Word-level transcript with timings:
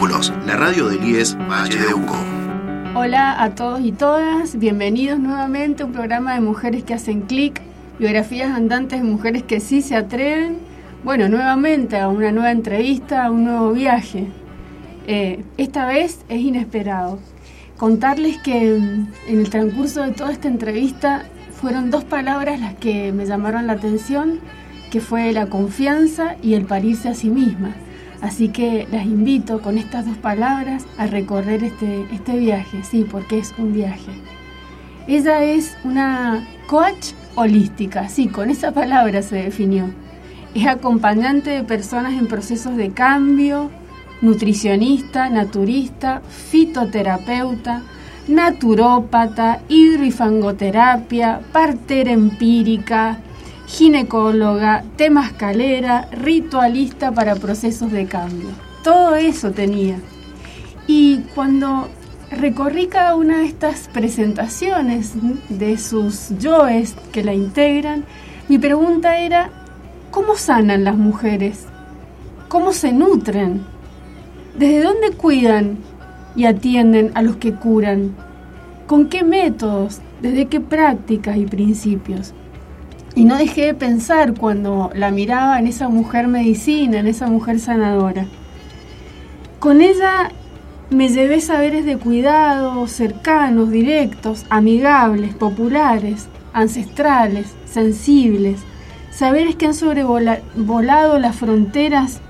La 0.00 0.56
radio 0.56 0.88
del 0.88 1.04
IES 1.04 1.36
Valle 1.36 1.78
de 1.78 1.92
Uco. 1.92 2.16
Hola 2.94 3.42
a 3.42 3.54
todos 3.54 3.82
y 3.82 3.92
todas, 3.92 4.58
bienvenidos 4.58 5.18
nuevamente 5.18 5.82
a 5.82 5.86
un 5.86 5.92
programa 5.92 6.32
de 6.32 6.40
mujeres 6.40 6.84
que 6.84 6.94
hacen 6.94 7.20
clic, 7.20 7.60
biografías 7.98 8.50
andantes 8.50 9.02
de 9.02 9.06
mujeres 9.06 9.42
que 9.42 9.60
sí 9.60 9.82
se 9.82 9.96
atreven. 9.96 10.56
Bueno, 11.04 11.28
nuevamente 11.28 11.98
a 11.98 12.08
una 12.08 12.32
nueva 12.32 12.50
entrevista, 12.50 13.26
a 13.26 13.30
un 13.30 13.44
nuevo 13.44 13.72
viaje. 13.74 14.28
Eh, 15.06 15.44
esta 15.58 15.84
vez 15.84 16.24
es 16.30 16.40
inesperado. 16.40 17.18
Contarles 17.76 18.38
que 18.38 18.76
en 18.76 19.12
el 19.28 19.50
transcurso 19.50 20.00
de 20.00 20.12
toda 20.12 20.32
esta 20.32 20.48
entrevista 20.48 21.26
fueron 21.60 21.90
dos 21.90 22.04
palabras 22.04 22.58
las 22.58 22.72
que 22.72 23.12
me 23.12 23.26
llamaron 23.26 23.66
la 23.66 23.74
atención, 23.74 24.40
que 24.90 25.02
fue 25.02 25.30
la 25.32 25.44
confianza 25.50 26.36
y 26.42 26.54
el 26.54 26.64
parirse 26.64 27.10
a 27.10 27.14
sí 27.14 27.28
misma. 27.28 27.74
Así 28.22 28.48
que 28.48 28.86
las 28.90 29.06
invito 29.06 29.62
con 29.62 29.78
estas 29.78 30.06
dos 30.06 30.18
palabras 30.18 30.84
a 30.98 31.06
recorrer 31.06 31.64
este, 31.64 32.04
este 32.12 32.38
viaje, 32.38 32.84
sí, 32.84 33.06
porque 33.10 33.38
es 33.38 33.54
un 33.56 33.72
viaje. 33.72 34.12
Ella 35.06 35.42
es 35.42 35.76
una 35.84 36.46
coach 36.66 37.12
holística, 37.34 38.08
sí, 38.08 38.28
con 38.28 38.50
esa 38.50 38.72
palabra 38.72 39.22
se 39.22 39.36
definió. 39.36 39.86
Es 40.54 40.66
acompañante 40.66 41.50
de 41.50 41.64
personas 41.64 42.12
en 42.12 42.26
procesos 42.26 42.76
de 42.76 42.90
cambio, 42.90 43.70
nutricionista, 44.20 45.30
naturista, 45.30 46.20
fitoterapeuta, 46.28 47.82
naturópata, 48.28 49.60
hidroifangoterapia, 49.68 51.40
partera 51.52 52.12
empírica, 52.12 53.18
ginecóloga, 53.70 54.82
temascalera, 54.96 56.08
ritualista 56.10 57.12
para 57.12 57.36
procesos 57.36 57.92
de 57.92 58.06
cambio. 58.06 58.48
Todo 58.82 59.14
eso 59.14 59.52
tenía. 59.52 59.96
Y 60.88 61.18
cuando 61.36 61.88
recorrí 62.32 62.88
cada 62.88 63.14
una 63.14 63.38
de 63.38 63.46
estas 63.46 63.86
presentaciones 63.86 65.12
de 65.48 65.78
sus 65.78 66.36
yoes 66.40 66.96
que 67.12 67.22
la 67.22 67.32
integran, 67.32 68.04
mi 68.48 68.58
pregunta 68.58 69.18
era, 69.18 69.50
¿cómo 70.10 70.34
sanan 70.34 70.82
las 70.82 70.96
mujeres? 70.96 71.66
¿Cómo 72.48 72.72
se 72.72 72.92
nutren? 72.92 73.62
¿Desde 74.58 74.82
dónde 74.82 75.12
cuidan 75.12 75.78
y 76.34 76.46
atienden 76.46 77.12
a 77.14 77.22
los 77.22 77.36
que 77.36 77.54
curan? 77.54 78.16
¿Con 78.88 79.08
qué 79.08 79.22
métodos? 79.22 80.00
¿Desde 80.20 80.46
qué 80.46 80.60
prácticas 80.60 81.36
y 81.36 81.46
principios? 81.46 82.34
Y 83.14 83.24
no 83.24 83.36
dejé 83.36 83.66
de 83.66 83.74
pensar 83.74 84.34
cuando 84.34 84.90
la 84.94 85.10
miraba 85.10 85.58
en 85.58 85.66
esa 85.66 85.88
mujer 85.88 86.28
medicina, 86.28 87.00
en 87.00 87.06
esa 87.06 87.26
mujer 87.26 87.58
sanadora. 87.58 88.26
Con 89.58 89.80
ella 89.80 90.30
me 90.90 91.08
llevé 91.08 91.40
saberes 91.40 91.84
de 91.84 91.96
cuidado 91.96 92.86
cercanos, 92.86 93.70
directos, 93.70 94.46
amigables, 94.48 95.34
populares, 95.34 96.28
ancestrales, 96.52 97.54
sensibles, 97.64 98.60
saberes 99.10 99.56
que 99.56 99.66
han 99.66 99.74
sobrevolado 99.74 101.18
las 101.18 101.36
fronteras 101.36 102.20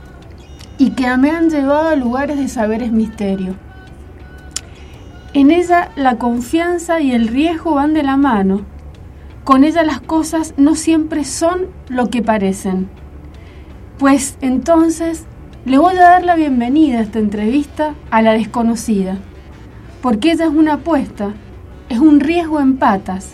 y 0.76 0.90
que 0.90 1.14
me 1.18 1.30
han 1.30 1.50
llevado 1.50 1.90
a 1.90 1.96
lugares 1.96 2.38
de 2.38 2.48
saberes 2.48 2.90
misterio. 2.90 3.54
En 5.32 5.50
ella 5.50 5.90
la 5.94 6.16
confianza 6.16 7.00
y 7.00 7.12
el 7.12 7.28
riesgo 7.28 7.74
van 7.74 7.94
de 7.94 8.02
la 8.02 8.16
mano 8.16 8.62
con 9.44 9.64
ella 9.64 9.82
las 9.82 10.00
cosas 10.00 10.54
no 10.56 10.74
siempre 10.74 11.24
son 11.24 11.66
lo 11.88 12.10
que 12.10 12.22
parecen. 12.22 12.88
Pues 13.98 14.36
entonces 14.40 15.24
le 15.64 15.78
voy 15.78 15.96
a 15.96 16.02
dar 16.02 16.24
la 16.24 16.36
bienvenida 16.36 16.98
a 16.98 17.02
esta 17.02 17.18
entrevista 17.18 17.94
a 18.10 18.22
la 18.22 18.32
desconocida, 18.32 19.18
porque 20.02 20.32
ella 20.32 20.46
es 20.46 20.52
una 20.52 20.74
apuesta, 20.74 21.34
es 21.88 21.98
un 21.98 22.20
riesgo 22.20 22.60
en 22.60 22.76
patas, 22.76 23.30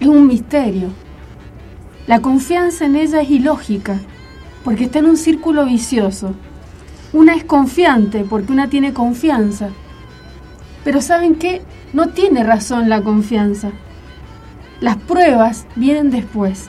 es 0.00 0.08
un 0.08 0.26
misterio. 0.26 0.88
La 2.06 2.20
confianza 2.20 2.84
en 2.84 2.96
ella 2.96 3.20
es 3.20 3.30
ilógica, 3.30 3.98
porque 4.62 4.84
está 4.84 4.98
en 5.00 5.06
un 5.06 5.16
círculo 5.16 5.64
vicioso. 5.64 6.34
Una 7.12 7.34
es 7.34 7.44
confiante 7.44 8.24
porque 8.28 8.52
una 8.52 8.68
tiene 8.68 8.92
confianza. 8.92 9.68
Pero 10.82 11.00
¿saben 11.00 11.36
qué? 11.36 11.62
No 11.92 12.08
tiene 12.08 12.42
razón 12.42 12.88
la 12.88 13.02
confianza. 13.02 13.70
Las 14.80 14.96
pruebas 14.96 15.66
vienen 15.76 16.10
después. 16.10 16.68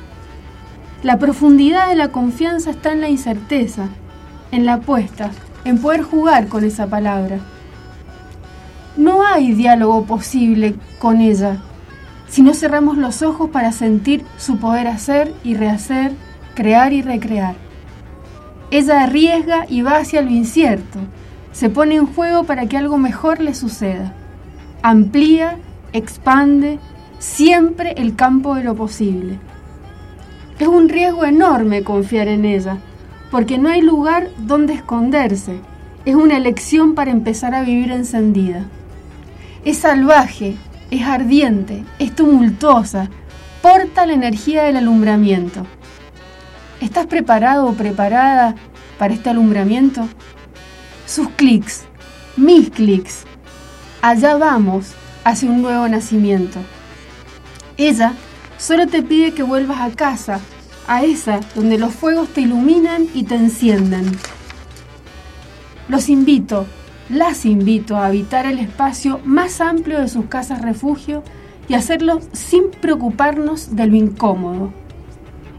La 1.03 1.19
profundidad 1.19 1.89
de 1.89 1.95
la 1.95 2.09
confianza 2.09 2.71
está 2.71 2.91
en 2.91 3.01
la 3.01 3.09
incerteza, 3.09 3.89
en 4.51 4.66
la 4.66 4.75
apuesta, 4.75 5.31
en 5.63 5.79
poder 5.79 6.01
jugar 6.01 6.47
con 6.47 6.63
esa 6.63 6.88
palabra. 6.88 7.39
No 8.97 9.25
hay 9.25 9.53
diálogo 9.53 10.05
posible 10.05 10.75
con 10.99 11.19
ella 11.21 11.59
si 12.27 12.41
no 12.41 12.53
cerramos 12.53 12.97
los 12.97 13.21
ojos 13.21 13.49
para 13.49 13.71
sentir 13.71 14.25
su 14.38 14.57
poder 14.57 14.88
hacer 14.88 15.33
y 15.44 15.53
rehacer, 15.53 16.13
crear 16.53 16.94
y 16.94 17.01
recrear. 17.01 17.55
Ella 18.71 19.03
arriesga 19.03 19.65
y 19.69 19.81
va 19.81 19.97
hacia 19.97 20.21
lo 20.21 20.31
incierto, 20.31 20.99
se 21.51 21.69
pone 21.69 21.95
en 21.95 22.07
juego 22.07 22.44
para 22.44 22.65
que 22.65 22.77
algo 22.77 22.97
mejor 22.97 23.39
le 23.39 23.53
suceda. 23.53 24.13
Amplía, 24.81 25.57
expande, 25.94 26.79
siempre 27.19 27.93
el 27.97 28.15
campo 28.15 28.55
de 28.55 28.63
lo 28.63 28.75
posible. 28.75 29.39
Es 30.59 30.67
un 30.67 30.89
riesgo 30.89 31.25
enorme 31.25 31.83
confiar 31.83 32.27
en 32.27 32.45
ella, 32.45 32.77
porque 33.31 33.57
no 33.57 33.69
hay 33.69 33.81
lugar 33.81 34.29
donde 34.37 34.73
esconderse. 34.73 35.59
Es 36.05 36.15
una 36.15 36.37
elección 36.37 36.95
para 36.95 37.11
empezar 37.11 37.53
a 37.53 37.63
vivir 37.63 37.91
encendida. 37.91 38.65
Es 39.65 39.79
salvaje, 39.79 40.55
es 40.91 41.03
ardiente, 41.03 41.83
es 41.99 42.15
tumultuosa, 42.15 43.09
porta 43.61 44.05
la 44.05 44.13
energía 44.13 44.63
del 44.63 44.77
alumbramiento. 44.77 45.65
¿Estás 46.79 47.07
preparado 47.07 47.65
o 47.67 47.73
preparada 47.73 48.55
para 48.99 49.13
este 49.13 49.29
alumbramiento? 49.29 50.07
Sus 51.07 51.29
clics, 51.29 51.85
mis 52.37 52.69
clics. 52.69 53.23
Allá 54.01 54.37
vamos 54.37 54.93
hacia 55.23 55.49
un 55.49 55.61
nuevo 55.61 55.87
nacimiento. 55.87 56.59
Ella 57.78 58.13
solo 58.58 58.88
te 58.88 59.02
pide 59.03 59.34
que 59.34 59.44
vuelvas 59.44 59.81
a 59.81 59.96
casa, 59.96 60.40
a 60.88 61.03
esa 61.03 61.41
donde 61.56 61.78
los 61.78 61.94
fuegos 61.94 62.30
te 62.30 62.41
iluminan 62.41 63.08
y 63.13 63.24
te 63.24 63.36
encienden. 63.36 64.06
Los 65.90 66.09
invito, 66.09 66.66
las 67.09 67.46
invito 67.46 67.97
a 67.97 68.08
habitar 68.08 68.46
el 68.46 68.59
espacio 68.59 69.19
más 69.25 69.62
amplio 69.62 70.00
de 70.00 70.08
sus 70.08 70.25
casas 70.25 70.62
refugio 70.62 71.24
y 71.68 71.74
hacerlo 71.74 72.19
sin 72.31 72.72
preocuparnos 72.72 73.75
de 73.75 73.88
lo 73.88 73.96
incómodo. 73.96 74.72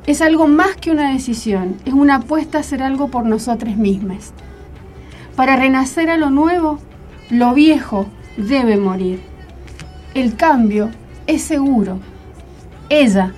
Es 0.07 0.23
algo 0.23 0.47
más 0.47 0.77
que 0.77 0.91
una 0.91 1.13
decisión, 1.13 1.77
es 1.85 1.93
una 1.93 2.17
apuesta 2.17 2.59
a 2.59 2.61
hacer 2.63 2.83
algo 2.83 3.09
por 3.09 3.27
nosotros 3.27 3.77
mismas. 3.77 4.33
Para 5.35 5.57
renacer 5.57 6.11
a 6.11 6.17
lo 6.17 6.31
nuevo, 6.31 6.79
lo 7.29 7.53
viejo 7.55 8.07
debe 8.37 8.77
morir. 8.77 9.21
El 10.15 10.37
cambio 10.37 10.91
es 11.27 11.43
seguro. 11.43 11.99
Ella 12.89 13.33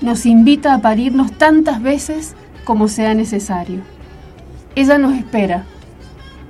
nos 0.00 0.26
invita 0.26 0.74
a 0.74 0.80
parirnos 0.80 1.32
tantas 1.32 1.82
veces 1.82 2.34
como 2.64 2.88
sea 2.88 3.14
necesario. 3.14 3.80
Ella 4.74 4.98
nos 4.98 5.14
espera. 5.14 5.64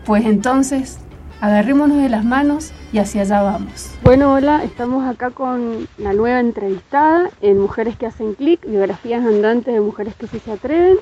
Pues 0.04 0.25
entonces, 0.25 0.99
agarrémonos 1.41 1.99
de 1.99 2.09
las 2.09 2.25
manos 2.25 2.72
y 2.93 2.99
hacia 2.99 3.22
allá 3.22 3.43
vamos. 3.43 3.91
Bueno, 4.03 4.33
hola, 4.33 4.62
estamos 4.65 5.06
acá 5.06 5.31
con 5.31 5.88
la 5.99 6.12
nueva 6.12 6.41
entrevistada 6.41 7.31
en 7.41 7.59
Mujeres 7.59 7.97
que 7.97 8.06
hacen 8.06 8.34
clic, 8.34 8.66
biografías 8.66 9.25
andantes 9.25 9.75
de 9.75 9.81
mujeres 9.81 10.15
que 10.15 10.27
sí 10.27 10.38
se 10.38 10.53
atreven. 10.53 10.97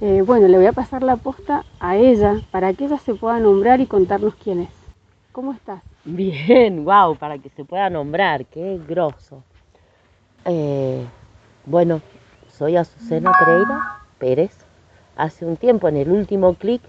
Eh, 0.00 0.22
bueno, 0.26 0.48
le 0.48 0.56
voy 0.56 0.66
a 0.66 0.72
pasar 0.72 1.02
la 1.02 1.16
posta 1.16 1.64
a 1.78 1.96
ella 1.96 2.40
para 2.50 2.72
que 2.74 2.86
ella 2.86 2.98
se 2.98 3.14
pueda 3.14 3.38
nombrar 3.38 3.80
y 3.80 3.86
contarnos 3.86 4.34
quién 4.34 4.60
es. 4.60 4.70
¿Cómo 5.30 5.52
estás? 5.52 5.82
Bien, 6.04 6.84
wow, 6.84 7.16
para 7.16 7.38
que 7.38 7.48
se 7.50 7.64
pueda 7.64 7.88
nombrar, 7.88 8.46
qué 8.46 8.80
grosso. 8.88 9.44
Eh, 10.44 11.04
bueno, 11.64 12.00
soy 12.48 12.76
Azucena 12.76 13.32
Pereira 13.38 14.00
Pérez. 14.18 14.56
Hace 15.16 15.44
un 15.44 15.56
tiempo, 15.56 15.88
en 15.88 15.96
el 15.96 16.10
último 16.10 16.54
clic, 16.54 16.82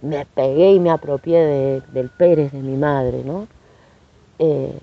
me 0.00 0.24
pegué 0.24 0.72
y 0.72 0.80
me 0.80 0.90
apropié 0.90 1.82
del 1.92 2.08
Pérez 2.10 2.52
de 2.52 2.60
mi 2.60 2.76
madre, 2.76 3.22
¿no? 3.24 3.46
Eh, 4.38 4.78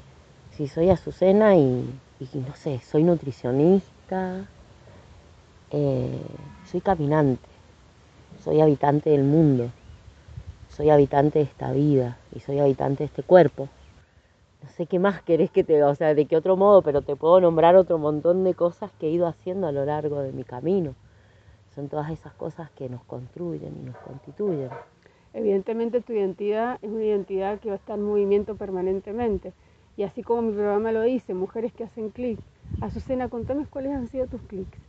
sí, 0.51 0.67
soy 0.67 0.89
Azucena 0.89 1.55
y, 1.55 1.83
no 2.19 2.55
sé, 2.55 2.79
soy 2.79 3.03
nutricionista, 3.03 4.45
eh, 5.71 6.21
soy 6.69 6.81
caminante, 6.81 7.47
soy 8.43 8.61
habitante 8.61 9.09
del 9.09 9.23
mundo, 9.23 9.69
soy 10.75 10.89
habitante 10.89 11.39
de 11.39 11.45
esta 11.45 11.71
vida 11.71 12.17
y 12.35 12.39
soy 12.39 12.59
habitante 12.59 13.03
de 13.03 13.05
este 13.05 13.23
cuerpo 13.23 13.69
no 14.63 14.69
sé 14.69 14.85
qué 14.85 14.97
más 14.97 15.21
querés 15.21 15.51
que 15.51 15.63
te, 15.63 15.83
o 15.83 15.93
sea, 15.93 16.13
de 16.15 16.25
qué 16.25 16.37
otro 16.37 16.55
modo, 16.55 16.81
pero 16.81 17.01
te 17.01 17.17
puedo 17.17 17.41
nombrar 17.41 17.75
otro 17.75 17.97
montón 17.97 18.45
de 18.45 18.53
cosas 18.53 18.91
que 18.97 19.07
he 19.07 19.11
ido 19.11 19.27
haciendo 19.27 19.67
a 19.67 19.73
lo 19.73 19.83
largo 19.83 20.21
de 20.21 20.31
mi 20.31 20.45
camino. 20.45 20.95
Son 21.75 21.89
todas 21.89 22.09
esas 22.11 22.33
cosas 22.33 22.71
que 22.71 22.87
nos 22.87 23.03
construyen 23.03 23.75
y 23.81 23.85
nos 23.85 23.97
constituyen. 23.97 24.69
evidentemente 25.33 25.99
tu 26.01 26.13
identidad 26.13 26.77
es 26.81 26.91
una 26.91 27.03
identidad 27.03 27.59
que 27.59 27.69
va 27.69 27.73
a 27.73 27.77
estar 27.77 27.97
en 27.97 28.05
movimiento 28.05 28.55
permanentemente. 28.55 29.51
Y 29.97 30.03
así 30.03 30.23
como 30.23 30.43
mi 30.43 30.53
programa 30.53 30.91
lo 30.91 31.01
dice, 31.01 31.33
mujeres 31.33 31.73
que 31.73 31.83
hacen 31.83 32.09
clic. 32.09 32.39
Azucena, 32.79 33.27
contame 33.27 33.65
cuáles 33.65 33.91
han 33.91 34.07
sido 34.07 34.27
tus 34.27 34.41
clics. 34.43 34.79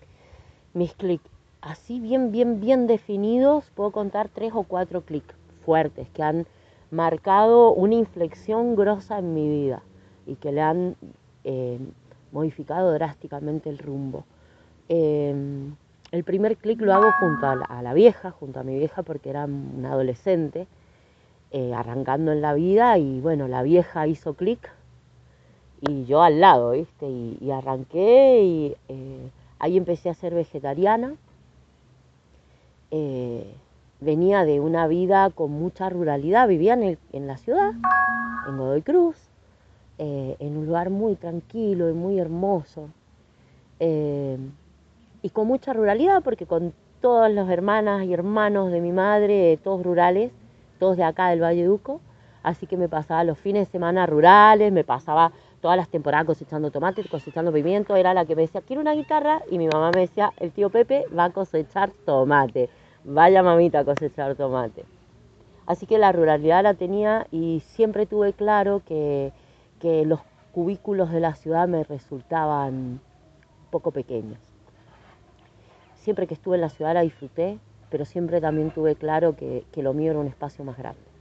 Mis 0.72 0.94
clics, 0.94 1.28
así 1.60 1.98
bien, 1.98 2.30
bien, 2.30 2.60
bien 2.60 2.86
definidos, 2.86 3.70
puedo 3.74 3.90
contar 3.90 4.28
tres 4.28 4.52
o 4.54 4.62
cuatro 4.62 5.02
clics 5.02 5.34
fuertes 5.64 6.08
que 6.10 6.22
han 6.22 6.46
marcado 6.90 7.72
una 7.72 7.94
inflexión 7.94 8.76
grosa 8.76 9.18
en 9.18 9.34
mi 9.34 9.48
vida 9.48 9.82
y 10.26 10.36
que 10.36 10.52
le 10.52 10.62
han 10.62 10.96
eh, 11.44 11.78
modificado 12.32 12.92
drásticamente 12.92 13.68
el 13.70 13.78
rumbo. 13.78 14.24
Em, 14.88 15.74
el 16.12 16.24
primer 16.24 16.56
clic 16.56 16.80
lo 16.80 16.94
hago 16.94 17.10
junto 17.18 17.46
a 17.46 17.82
la, 17.82 17.94
vieja, 17.94 18.30
junto 18.30 18.60
a 18.60 18.62
mi 18.62 18.78
vieja 18.78 19.02
porque 19.02 19.30
era 19.30 19.44
una 19.44 19.92
adolescente, 19.92 20.66
eh, 21.50 21.74
arrancando 21.74 22.32
en 22.32 22.40
la 22.40 22.54
vida 22.54 22.98
y 22.98 23.20
bueno, 23.20 23.48
la 23.48 23.62
vieja 23.62 24.06
hizo 24.06 24.34
clic 24.34 24.70
y 25.80 26.04
yo 26.04 26.22
al 26.22 26.40
lado, 26.40 26.70
¿viste? 26.72 27.06
Y, 27.08 27.50
arranqué 27.50 28.42
y 28.42 28.76
eh, 28.88 29.30
ahí 29.58 29.76
empecé 29.76 30.08
a 30.08 30.14
ser 30.14 30.34
vegetariana. 30.34 31.14
Venía 34.04 34.44
de 34.44 34.60
una 34.60 34.86
vida 34.86 35.30
con 35.30 35.50
mucha 35.50 35.88
ruralidad, 35.88 36.46
vivía 36.46 36.74
en, 36.74 37.26
la 37.26 37.36
ciudad, 37.36 37.72
en 38.48 38.58
Godoy 38.58 38.82
Cruz, 38.82 39.16
eh, 39.98 40.36
en 40.38 40.56
un 40.56 40.66
lugar 40.66 40.90
muy 40.90 41.16
tranquilo 41.16 41.88
y 41.90 41.92
muy 41.92 42.18
hermoso. 42.18 42.88
y 43.80 45.30
con 45.30 45.46
mucha 45.46 45.72
ruralidad, 45.72 46.22
porque 46.22 46.46
con 46.46 46.72
todas 47.04 47.30
las 47.30 47.50
hermanas 47.50 48.04
y 48.04 48.14
hermanos 48.14 48.70
de 48.70 48.80
mi 48.80 48.90
madre, 48.90 49.58
todos 49.62 49.82
rurales, 49.82 50.32
todos 50.78 50.96
de 50.96 51.04
acá 51.04 51.28
del 51.28 51.42
Valle 51.42 51.64
Duco, 51.64 52.00
así 52.42 52.66
que 52.66 52.78
me 52.78 52.88
pasaba 52.88 53.24
los 53.24 53.38
fines 53.38 53.66
de 53.66 53.72
semana 53.72 54.06
rurales, 54.06 54.72
me 54.72 54.84
pasaba 54.84 55.32
todas 55.60 55.76
las 55.76 55.88
temporadas 55.88 56.26
cosechando 56.26 56.70
tomate, 56.70 57.04
cosechando 57.08 57.52
pimiento, 57.52 57.96
era 57.96 58.14
la 58.14 58.24
que 58.24 58.34
me 58.34 58.42
decía, 58.42 58.60
quiero 58.60 58.80
una 58.80 58.94
guitarra, 58.94 59.42
y 59.50 59.58
mi 59.58 59.66
mamá 59.66 59.90
me 59.94 60.00
decía, 60.00 60.32
el 60.38 60.50
tío 60.52 60.70
Pepe 60.70 61.04
va 61.14 61.24
a 61.24 61.30
cosechar 61.30 61.90
tomate, 62.06 62.70
vaya 63.04 63.42
mamita 63.42 63.80
a 63.80 63.84
cosechar 63.84 64.34
tomate. 64.34 64.84
Así 65.66 65.86
que 65.86 65.98
la 65.98 66.12
ruralidad 66.12 66.62
la 66.62 66.74
tenía 66.74 67.26
y 67.30 67.62
siempre 67.66 68.06
tuve 68.06 68.32
claro 68.32 68.82
que, 68.84 69.32
los 69.82 70.20
cubículos 70.52 71.10
de 71.10 71.20
la 71.20 71.34
ciudad 71.34 71.68
me 71.68 71.84
resultaban 71.84 73.00
poco 73.70 73.90
pequeños. 73.90 74.38
Siempre 75.96 76.26
que 76.26 76.32
estuve 76.34 76.54
en 76.54 76.62
la 76.62 76.70
ciudad 76.70 76.94
la 76.94 77.02
disfruté, 77.02 77.58
pero 77.90 78.06
siempre 78.06 78.40
también 78.40 78.70
tuve 78.70 78.94
claro 78.94 79.36
que 79.36 79.64
lo 79.76 79.92
mío 79.92 80.10
era 80.12 80.20
un 80.20 80.26
espacio 80.26 80.64
más 80.64 80.78
grande. 80.78 81.14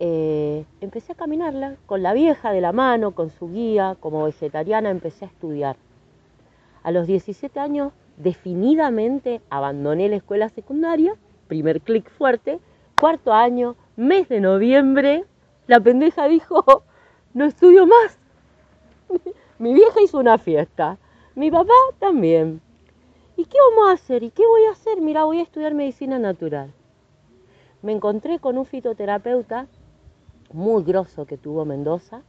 Eh, 0.00 0.64
empecé 0.80 1.12
a 1.12 1.16
caminarla 1.16 1.74
con 1.86 2.04
la 2.04 2.12
vieja 2.12 2.52
de 2.52 2.60
la 2.60 2.72
mano, 2.72 3.12
con 3.12 3.30
su 3.30 3.50
guía, 3.50 3.96
como 3.98 4.24
vegetariana 4.24 4.90
empecé 4.90 5.24
a 5.24 5.28
estudiar. 5.28 5.76
A 6.84 6.92
los 6.92 7.06
17 7.08 7.58
años 7.58 7.92
definidamente 8.18 9.40
abandoné 9.48 10.08
la 10.08 10.16
escuela 10.16 10.48
secundaria, 10.48 11.14
primer 11.46 11.80
clic 11.80 12.10
fuerte, 12.10 12.60
cuarto 13.00 13.32
año, 13.32 13.76
mes 13.96 14.28
de 14.28 14.40
noviembre, 14.40 15.24
la 15.66 15.80
pendeja 15.80 16.26
dijo, 16.26 16.82
no 17.34 17.44
estudio 17.44 17.86
más. 17.86 18.18
Mi 19.58 19.74
vieja 19.74 20.00
hizo 20.02 20.18
una 20.18 20.38
fiesta, 20.38 20.98
mi 21.34 21.50
papá 21.50 21.74
también. 21.98 22.60
¿Y 23.36 23.44
qué 23.44 23.56
vamos 23.70 23.90
a 23.90 23.92
hacer? 23.92 24.22
¿Y 24.22 24.30
qué 24.30 24.46
voy 24.46 24.64
a 24.64 24.72
hacer? 24.72 25.00
Mira, 25.00 25.24
voy 25.24 25.38
a 25.38 25.42
estudiar 25.42 25.74
medicina 25.74 26.18
natural. 26.18 26.72
Me 27.82 27.92
encontré 27.92 28.40
con 28.40 28.58
un 28.58 28.66
fitoterapeuta 28.66 29.68
muy 30.52 30.82
grosso 30.82 31.26
que 31.26 31.36
tuvo 31.36 31.64
Mendoza. 31.64 32.22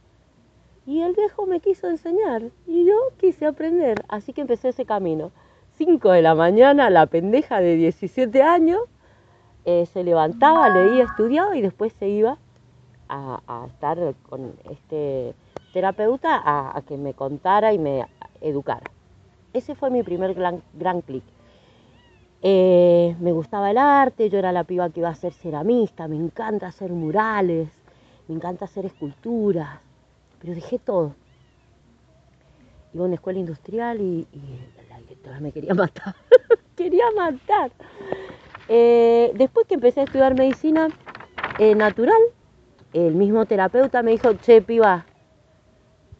Y 0.86 1.02
el 1.02 1.12
viejo 1.14 1.46
me 1.46 1.60
quiso 1.60 1.88
enseñar 1.88 2.50
y 2.66 2.84
yo 2.84 2.94
quise 3.18 3.46
aprender, 3.46 4.04
así 4.08 4.32
que 4.32 4.40
empecé 4.40 4.68
ese 4.68 4.84
camino. 4.84 5.30
5 5.80 6.10
de 6.10 6.20
la 6.20 6.34
mañana, 6.34 6.90
la 6.90 7.06
pendeja 7.06 7.58
de 7.62 7.74
17 7.74 8.42
años 8.42 8.82
eh, 9.64 9.86
se 9.86 10.04
levantaba, 10.04 10.68
leía, 10.68 11.04
estudiaba 11.04 11.56
y 11.56 11.62
después 11.62 11.94
se 11.94 12.06
iba 12.06 12.36
a, 13.08 13.64
estar 13.66 13.96
con 14.28 14.52
este 14.70 15.34
terapeuta 15.72 16.42
a, 16.44 16.82
que 16.82 16.98
me 16.98 17.14
contara 17.14 17.72
y 17.72 17.78
me 17.78 18.04
educara. 18.42 18.90
Ese 19.54 19.74
fue 19.74 19.88
mi 19.88 20.02
primer 20.02 20.34
gran, 20.34 20.62
gran 20.74 21.00
clic. 21.00 21.24
Eh, 22.42 23.16
me 23.18 23.32
gustaba 23.32 23.70
el 23.70 23.78
arte, 23.78 24.28
yo 24.28 24.38
era 24.38 24.52
la 24.52 24.64
piba 24.64 24.90
que 24.90 25.00
iba 25.00 25.08
a 25.08 25.14
ser 25.14 25.32
ceramista, 25.32 26.08
me 26.08 26.16
encanta 26.16 26.66
hacer 26.66 26.92
murales, 26.92 27.70
me 28.28 28.34
encanta 28.34 28.66
hacer 28.66 28.84
esculturas, 28.84 29.80
pero 30.40 30.54
dejé 30.54 30.78
todo. 30.78 31.14
Iba 32.92 33.04
a 33.04 33.06
una 33.06 33.14
escuela 33.14 33.38
industrial 33.38 34.00
y, 34.00 34.26
la 34.88 34.98
directora 35.00 35.40
me 35.40 35.52
quería 35.52 35.74
matar, 35.74 36.14
quería 36.76 37.04
matar. 37.16 37.70
Eh, 38.68 39.32
después 39.34 39.66
que 39.66 39.74
empecé 39.74 40.00
a 40.00 40.04
estudiar 40.04 40.36
medicina 40.36 40.88
eh, 41.58 41.74
natural, 41.74 42.20
el 42.92 43.14
mismo 43.14 43.46
terapeuta 43.46 44.02
me 44.02 44.12
dijo, 44.12 44.34
che, 44.34 44.62
piba, 44.62 45.06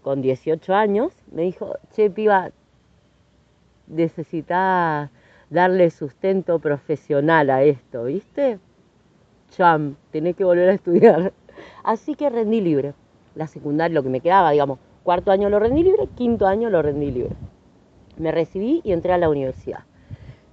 con 0.03 0.23
18 0.23 0.75
años, 0.75 1.13
me 1.31 1.43
dijo, 1.43 1.77
che, 1.93 2.11
piba, 2.11 2.53
necesitas 3.89 5.11
darle 5.51 5.91
sustento 5.91 6.61
profesional 6.61 7.51
a 7.51 7.63
esto, 7.65 8.05
¿viste? 8.05 8.59
Cham, 9.51 9.97
tenés 10.13 10.37
que 10.37 10.45
volver 10.45 10.69
a 10.69 10.75
estudiar. 10.75 11.33
Así 11.83 12.15
que 12.15 12.31
rendí 12.31 12.61
libre. 12.61 12.95
La 13.35 13.49
secundaria, 13.49 13.95
lo 13.95 14.03
que 14.03 14.09
me 14.09 14.21
quedaba, 14.21 14.53
digamos, 14.53 14.79
cuarto 15.11 15.33
año 15.33 15.51
lo 15.51 15.59
rendí 15.59 15.83
libre, 15.83 16.07
quinto 16.15 16.47
año 16.47 16.71
lo 16.71 16.83
rendí 16.83 17.11
libre. 17.11 17.35
Me 18.17 18.31
recibí 18.31 18.81
y 18.85 18.93
entré 18.93 19.13
a 19.13 19.19
la 19.19 19.29
universidad. 19.29 19.81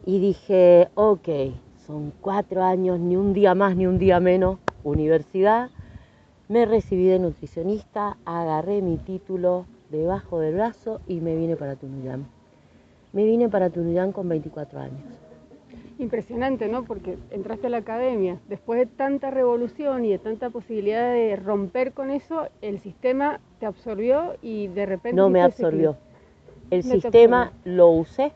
Y 0.03 0.17
dije, 0.17 0.87
ok, 0.95 1.29
son 1.85 2.11
cuatro 2.21 2.63
años, 2.63 2.99
ni 2.99 3.15
un 3.15 3.33
día 3.33 3.53
más 3.53 3.75
ni 3.75 3.85
un 3.85 3.99
día 3.99 4.19
menos, 4.19 4.57
universidad. 4.83 5.69
Me 6.47 6.65
recibí 6.65 7.05
de 7.05 7.19
nutricionista, 7.19 8.17
agarré 8.25 8.81
mi 8.81 8.97
título 8.97 9.67
debajo 9.91 10.39
del 10.39 10.55
brazo 10.55 11.01
y 11.05 11.21
me 11.21 11.35
vine 11.35 11.55
para 11.55 11.75
Tunuyán. 11.75 12.25
Me 13.13 13.25
vine 13.25 13.49
para 13.49 13.69
Tunuyán 13.69 14.11
con 14.11 14.27
24 14.27 14.79
años 14.79 15.26
impresionante, 15.99 16.67
¿no? 16.67 16.83
Porque 16.83 17.17
entraste 17.31 17.67
a 17.67 17.69
la 17.69 17.77
academia, 17.77 18.39
después 18.47 18.79
de 18.79 18.85
tanta 18.85 19.31
revolución 19.31 20.05
y 20.05 20.11
de 20.11 20.19
tanta 20.19 20.49
posibilidad 20.49 21.11
de 21.13 21.35
romper 21.35 21.93
con 21.93 22.11
eso, 22.11 22.47
el 22.61 22.79
sistema 22.79 23.39
te 23.59 23.65
absorbió 23.65 24.35
y 24.41 24.67
de 24.67 24.85
repente... 24.85 25.15
No 25.15 25.29
me 25.29 25.41
absorbió. 25.41 25.97
El 26.69 26.83
sistema 26.83 27.53
lo 27.63 27.89
usé 27.89 28.31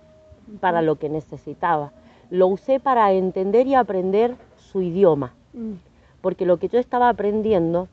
para 0.59 0.81
lo 0.81 0.95
que 0.95 1.09
necesitaba. 1.09 1.91
Lo 2.29 2.47
usé 2.47 2.79
para 2.79 3.11
entender 3.11 3.67
y 3.67 3.75
aprender 3.75 4.35
su 4.55 4.81
idioma. 4.81 5.33
Mm. 5.53 5.73
Porque 6.21 6.45
lo 6.45 6.57
que 6.57 6.69
yo 6.69 6.79
estaba 6.79 7.09
aprendiendo 7.09 7.89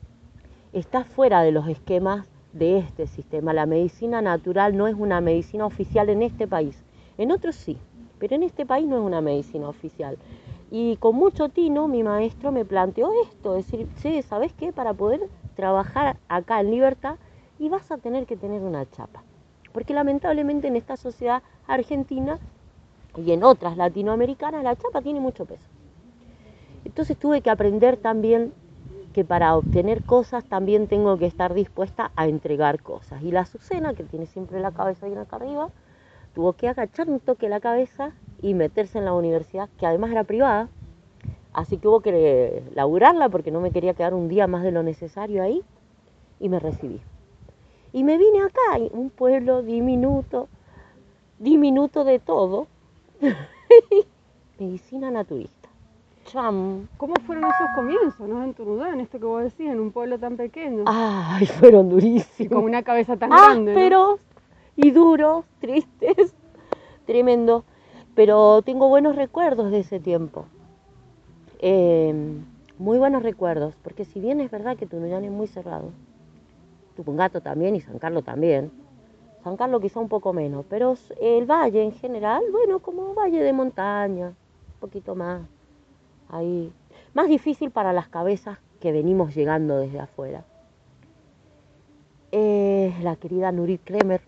está 0.71 1.03
fuera 1.03 1.41
de 1.41 1.51
los 1.51 1.67
esquemas 1.67 2.25
de 2.53 2.77
este 2.77 3.07
sistema. 3.07 3.53
La 3.53 3.65
medicina 3.65 4.21
natural 4.21 4.77
no 4.77 4.87
es 4.87 4.95
una 4.95 5.19
medicina 5.19 5.65
oficial 5.65 6.09
en 6.09 6.21
este 6.23 6.47
país. 6.47 6.83
En 7.17 7.31
otros 7.31 7.55
sí 7.55 7.77
pero 8.19 8.35
en 8.35 8.43
este 8.43 8.65
país 8.65 8.87
no 8.87 8.97
es 8.97 9.03
una 9.03 9.21
medicina 9.21 9.67
oficial. 9.67 10.17
Y 10.71 10.97
con 10.97 11.15
mucho 11.15 11.49
tino 11.49 11.87
mi 11.87 12.03
maestro 12.03 12.51
me 12.51 12.65
planteó 12.65 13.09
esto, 13.23 13.55
decir, 13.55 13.87
sí, 13.97 14.21
¿sabes 14.21 14.53
qué? 14.53 14.71
Para 14.71 14.93
poder 14.93 15.21
trabajar 15.55 16.17
acá 16.27 16.59
en 16.59 16.71
libertad 16.71 17.15
y 17.57 17.69
vas 17.69 17.91
a 17.91 17.97
tener 17.97 18.25
que 18.25 18.37
tener 18.37 18.61
una 18.61 18.89
chapa. 18.89 19.23
Porque 19.73 19.93
lamentablemente 19.93 20.67
en 20.67 20.75
esta 20.75 20.97
sociedad 20.97 21.41
argentina 21.67 22.39
y 23.17 23.31
en 23.31 23.43
otras 23.43 23.77
latinoamericanas 23.77 24.63
la 24.63 24.75
chapa 24.75 25.01
tiene 25.01 25.19
mucho 25.19 25.45
peso. 25.45 25.67
Entonces 26.85 27.17
tuve 27.17 27.41
que 27.41 27.49
aprender 27.49 27.97
también 27.97 28.53
que 29.13 29.25
para 29.25 29.55
obtener 29.55 30.03
cosas 30.03 30.45
también 30.45 30.87
tengo 30.87 31.17
que 31.17 31.25
estar 31.25 31.53
dispuesta 31.53 32.11
a 32.15 32.27
entregar 32.27 32.81
cosas. 32.81 33.21
Y 33.23 33.31
la 33.31 33.41
Azucena, 33.41 33.93
que 33.93 34.03
tiene 34.03 34.27
siempre 34.27 34.59
la 34.59 34.71
cabeza 34.71 35.07
bien 35.07 35.17
acá 35.17 35.37
arriba, 35.37 35.69
tuvo 36.33 36.53
que 36.53 36.67
agachar 36.67 37.09
un 37.09 37.19
toque 37.19 37.49
la 37.49 37.59
cabeza 37.59 38.13
y 38.41 38.53
meterse 38.53 38.97
en 38.97 39.05
la 39.05 39.13
universidad, 39.13 39.69
que 39.77 39.85
además 39.85 40.11
era 40.11 40.23
privada, 40.23 40.69
así 41.53 41.77
que 41.77 41.87
hubo 41.87 41.99
que 42.01 42.63
laburarla 42.73 43.29
porque 43.29 43.51
no 43.51 43.61
me 43.61 43.71
quería 43.71 43.93
quedar 43.93 44.13
un 44.13 44.29
día 44.29 44.47
más 44.47 44.63
de 44.63 44.71
lo 44.71 44.83
necesario 44.83 45.43
ahí, 45.43 45.63
y 46.39 46.49
me 46.49 46.59
recibí. 46.59 47.01
Y 47.91 48.03
me 48.03 48.17
vine 48.17 48.41
acá, 48.41 48.77
un 48.91 49.09
pueblo 49.09 49.63
diminuto, 49.63 50.47
diminuto 51.39 52.03
de 52.03 52.19
todo, 52.19 52.67
medicina 54.59 55.11
naturista. 55.11 55.69
Cham. 56.25 56.87
¿Cómo 56.97 57.15
fueron 57.25 57.45
esos 57.45 57.69
comienzos, 57.73 58.27
no? 58.27 58.43
En 58.43 58.53
Turudán, 58.53 58.99
esto 58.99 59.19
que 59.19 59.25
vos 59.25 59.43
decís, 59.43 59.67
en 59.67 59.79
un 59.79 59.91
pueblo 59.91 60.19
tan 60.19 60.37
pequeño. 60.37 60.83
Ay, 60.85 61.47
fueron 61.47 61.89
durísimos. 61.89 62.39
Y 62.39 62.47
con 62.47 62.63
una 62.63 62.83
cabeza 62.83 63.17
tan 63.17 63.31
grande. 63.31 63.73
Pero 63.73 64.19
y 64.81 64.91
duros, 64.91 65.45
tristes, 65.59 66.33
tremendo. 67.05 67.65
Pero 68.15 68.61
tengo 68.63 68.87
buenos 68.87 69.15
recuerdos 69.15 69.71
de 69.71 69.79
ese 69.79 69.99
tiempo. 69.99 70.45
Em, 71.59 72.45
muy 72.77 72.97
buenos 72.97 73.23
recuerdos, 73.23 73.75
porque 73.83 74.05
si 74.05 74.19
bien 74.19 74.39
es 74.39 74.49
verdad 74.49 74.77
que 74.77 74.85
Tunuyán 74.85 75.25
es 75.25 75.31
muy 75.31 75.47
cerrado, 75.47 75.91
Tupungato 76.95 77.41
también 77.41 77.75
y 77.75 77.81
San 77.81 77.99
Carlos 77.99 78.23
también, 78.23 78.71
San 79.43 79.57
Carlos 79.57 79.81
quizá 79.81 79.99
un 79.99 80.07
poco 80.07 80.31
menos, 80.33 80.65
pero 80.69 80.95
el 81.19 81.45
valle 81.45 81.83
en 81.83 81.91
general, 81.91 82.43
bueno, 82.51 82.79
como 82.79 83.13
valle 83.13 83.41
de 83.41 83.53
montaña, 83.53 84.27
un 84.27 84.79
poquito 84.79 85.15
más 85.15 85.41
ahí, 86.29 86.71
más 87.13 87.27
difícil 87.27 87.71
para 87.71 87.91
las 87.91 88.07
cabezas 88.07 88.59
que 88.79 88.91
venimos 88.93 89.35
llegando 89.35 89.77
desde 89.77 89.99
afuera. 89.99 90.45
Eh, 92.31 92.93
la 93.01 93.15
querida 93.15 93.51
Nurit 93.51 93.81
Kremer 93.83 94.21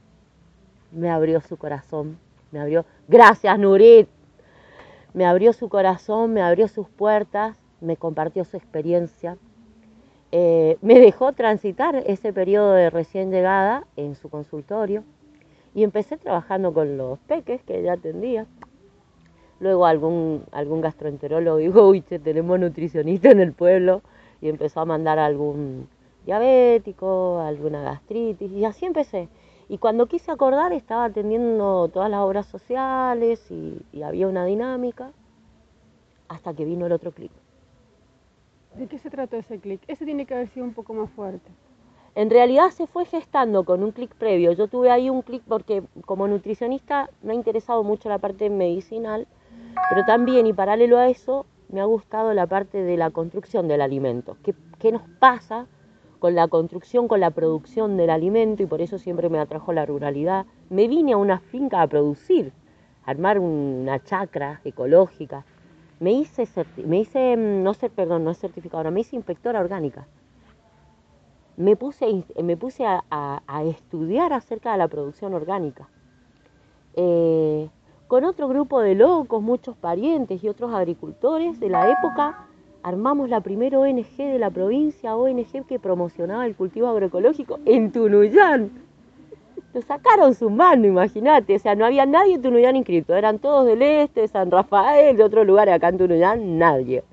me 0.91 1.09
abrió 1.09 1.41
su 1.41 1.57
corazón, 1.57 2.17
me 2.51 2.59
abrió, 2.59 2.85
gracias 3.07 3.57
Nurit, 3.59 4.07
me 5.13 5.25
abrió 5.25 5.53
su 5.53 5.69
corazón, 5.69 6.33
me 6.33 6.41
abrió 6.41 6.67
sus 6.67 6.87
puertas, 6.89 7.57
me 7.81 7.97
compartió 7.97 8.45
su 8.45 8.57
experiencia, 8.57 9.37
eh, 10.31 10.77
me 10.81 10.99
dejó 10.99 11.33
transitar 11.33 11.95
ese 12.05 12.31
periodo 12.31 12.73
de 12.73 12.89
recién 12.89 13.31
llegada 13.31 13.85
en 13.97 14.15
su 14.15 14.29
consultorio 14.29 15.03
y 15.73 15.83
empecé 15.83 16.17
trabajando 16.17 16.73
con 16.73 16.97
los 16.97 17.19
peques 17.19 17.61
que 17.63 17.79
ella 17.79 17.93
atendía. 17.93 18.45
Luego 19.59 19.85
algún, 19.85 20.43
algún 20.51 20.81
gastroenterólogo 20.81 21.57
dijo, 21.57 21.87
uy, 21.87 22.01
tenemos 22.01 22.59
nutricionista 22.59 23.29
en 23.29 23.39
el 23.39 23.53
pueblo 23.53 24.01
y 24.41 24.49
empezó 24.49 24.79
a 24.79 24.85
mandar 24.85 25.19
algún 25.19 25.87
diabético, 26.25 27.39
alguna 27.41 27.81
gastritis 27.83 28.51
y 28.51 28.65
así 28.65 28.85
empecé. 28.85 29.29
Y 29.69 29.77
cuando 29.77 30.07
quise 30.07 30.31
acordar 30.31 30.73
estaba 30.73 31.05
atendiendo 31.05 31.89
todas 31.93 32.09
las 32.09 32.21
obras 32.21 32.45
sociales 32.45 33.49
y, 33.51 34.03
había 34.03 34.27
una 34.27 34.45
dinámica 34.45 35.11
hasta 36.27 36.53
que 36.53 36.65
vino 36.65 36.85
el 36.85 36.91
otro 36.91 37.11
clic. 37.11 37.31
¿De 38.75 38.87
qué 38.87 38.97
se 38.97 39.09
trató 39.09 39.37
ese 39.37 39.59
clic? 39.59 39.81
Ese 39.87 40.05
tiene 40.05 40.25
que 40.25 40.33
haber 40.33 40.47
sido 40.49 40.65
un 40.65 40.73
poco 40.73 40.93
más 40.93 41.09
fuerte. 41.11 41.51
En 42.15 42.29
realidad 42.29 42.69
se 42.71 42.87
fue 42.87 43.05
gestando 43.05 43.63
con 43.63 43.83
un 43.83 43.91
clic 43.91 44.13
previo. 44.15 44.51
Yo 44.51 44.67
tuve 44.67 44.91
ahí 44.91 45.09
un 45.09 45.21
clic 45.21 45.43
porque 45.47 45.83
como 46.05 46.27
nutricionista 46.27 47.09
me 47.21 47.33
ha 47.33 47.35
interesado 47.35 47.83
mucho 47.83 48.09
la 48.09 48.17
parte 48.17 48.49
medicinal, 48.49 49.27
pero 49.89 50.05
también 50.05 50.47
y 50.47 50.53
paralelo 50.53 50.97
a 50.97 51.07
eso 51.07 51.45
me 51.69 51.79
ha 51.79 51.85
gustado 51.85 52.33
la 52.33 52.47
parte 52.47 52.83
de 52.83 52.97
la 52.97 53.11
construcción 53.11 53.67
del 53.67 53.81
alimento. 53.81 54.35
¿Qué, 54.43 54.53
qué 54.79 54.91
nos 54.91 55.03
pasa 55.19 55.67
con 56.21 56.35
la 56.35 56.47
construcción, 56.47 57.07
con 57.07 57.19
la 57.19 57.31
producción 57.31 57.97
del 57.97 58.11
alimento 58.11 58.61
y 58.61 58.67
por 58.67 58.79
eso 58.79 58.99
siempre 58.99 59.27
me 59.27 59.39
atrajo 59.39 59.73
la 59.73 59.87
ruralidad. 59.87 60.45
Me 60.69 60.87
vine 60.87 61.13
a 61.13 61.17
una 61.17 61.39
finca 61.39 61.81
a 61.81 61.87
producir, 61.87 62.53
a 63.03 63.09
armar 63.09 63.39
una 63.39 64.03
chacra 64.03 64.61
ecológica. 64.63 65.43
Me 65.99 66.11
hice, 66.11 66.45
mm, 66.45 67.63
no 67.63 67.73
sé, 67.73 67.89
perdón, 67.89 68.23
no 68.23 68.29
es 68.29 68.37
certificadora, 68.37 68.91
me 68.91 68.99
hice 68.99 69.15
inspectora 69.15 69.59
orgánica. 69.59 70.05
Me 71.57 71.75
puse, 71.75 72.23
me 72.41 72.55
puse 72.55 72.85
a, 72.85 73.63
estudiar 73.65 74.31
acerca 74.31 74.73
de 74.73 74.77
la 74.77 74.87
producción 74.87 75.33
orgánica. 75.33 75.89
Eh, 76.93 77.67
con 78.07 78.25
otro 78.25 78.47
grupo 78.47 78.79
de 78.81 78.93
locos, 78.93 79.41
muchos 79.41 79.75
parientes 79.75 80.43
y 80.43 80.49
otros 80.49 80.71
agricultores 80.71 81.59
de 81.59 81.69
la 81.69 81.89
época, 81.89 82.45
armamos 82.83 83.29
la 83.29 83.41
primera 83.41 83.79
ONG 83.79 84.17
de 84.17 84.39
la 84.39 84.49
provincia, 84.49 85.15
ONG 85.15 85.65
que 85.67 85.79
promocionaba 85.79 86.45
el 86.45 86.55
cultivo 86.55 86.87
agroecológico 86.87 87.59
en 87.65 87.91
Tunuyán. 87.91 88.71
Lo 89.73 89.81
sacaron 89.81 90.33
su 90.35 90.49
mano, 90.49 90.85
imagínate. 90.85 91.55
O 91.55 91.59
sea, 91.59 91.75
no 91.75 91.85
había 91.85 92.05
nadie 92.05 92.35
en 92.35 92.41
Tunuyán 92.41 92.75
inscrito. 92.75 93.15
Eran 93.15 93.39
todos 93.39 93.65
del 93.65 93.81
este, 93.81 94.21
de 94.21 94.27
San 94.27 94.51
Rafael, 94.51 95.15
de 95.15 95.23
otros 95.23 95.47
lugares. 95.47 95.73
Acá 95.73 95.89
en 95.89 95.97
Tunuyán, 95.97 96.57
nadie. 96.57 97.03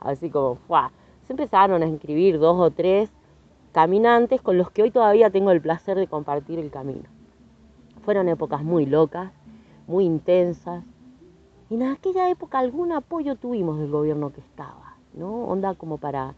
Así 0.00 0.28
como, 0.28 0.56
¡fua! 0.66 0.92
Se 1.26 1.32
empezaron 1.32 1.82
a 1.82 1.86
inscribir 1.86 2.38
dos 2.38 2.58
o 2.58 2.70
tres 2.70 3.10
caminantes 3.72 4.42
con 4.42 4.58
los 4.58 4.70
que 4.70 4.82
hoy 4.82 4.90
todavía 4.90 5.30
tengo 5.30 5.50
el 5.52 5.62
placer 5.62 5.96
de 5.96 6.06
compartir 6.06 6.58
el 6.58 6.70
camino. 6.70 7.08
Fueron 8.04 8.28
épocas 8.28 8.62
muy 8.62 8.84
locas, 8.84 9.32
muy 9.86 10.04
intensas. 10.04 10.84
Y 11.70 11.76
en 11.76 11.84
aquella 11.84 12.28
época 12.28 12.58
algún 12.58 12.92
apoyo 12.92 13.36
tuvimos 13.36 13.78
del 13.78 13.90
gobierno 13.90 14.32
que 14.32 14.40
estaba. 14.40 14.91
¿No? 15.14 15.44
Onda 15.44 15.74
como 15.74 15.98
para, 15.98 16.34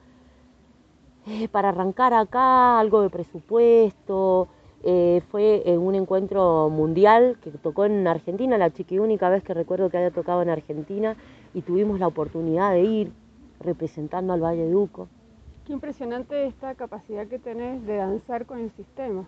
eh, 1.26 1.48
para 1.48 1.70
arrancar 1.70 2.14
acá 2.14 2.78
algo 2.78 3.02
de 3.02 3.10
presupuesto. 3.10 4.48
Eh, 4.86 5.22
fue 5.30 5.62
en 5.64 5.80
un 5.80 5.94
encuentro 5.94 6.68
mundial 6.68 7.38
que 7.42 7.50
tocó 7.50 7.86
en 7.86 8.06
Argentina, 8.06 8.58
la 8.58 8.70
chiqui 8.70 8.98
única 8.98 9.30
vez 9.30 9.42
que 9.42 9.54
recuerdo 9.54 9.88
que 9.88 9.96
haya 9.96 10.10
tocado 10.10 10.42
en 10.42 10.50
Argentina 10.50 11.16
y 11.54 11.62
tuvimos 11.62 11.98
la 11.98 12.06
oportunidad 12.06 12.72
de 12.72 12.82
ir 12.82 13.12
representando 13.60 14.34
al 14.34 14.42
Valle 14.42 14.66
de 14.66 14.76
Uco. 14.76 15.08
Qué 15.66 15.72
impresionante 15.72 16.46
esta 16.46 16.74
capacidad 16.74 17.26
que 17.26 17.38
tenés 17.38 17.86
de 17.86 17.96
danzar 17.96 18.44
con 18.44 18.58
el 18.58 18.70
sistema. 18.72 19.26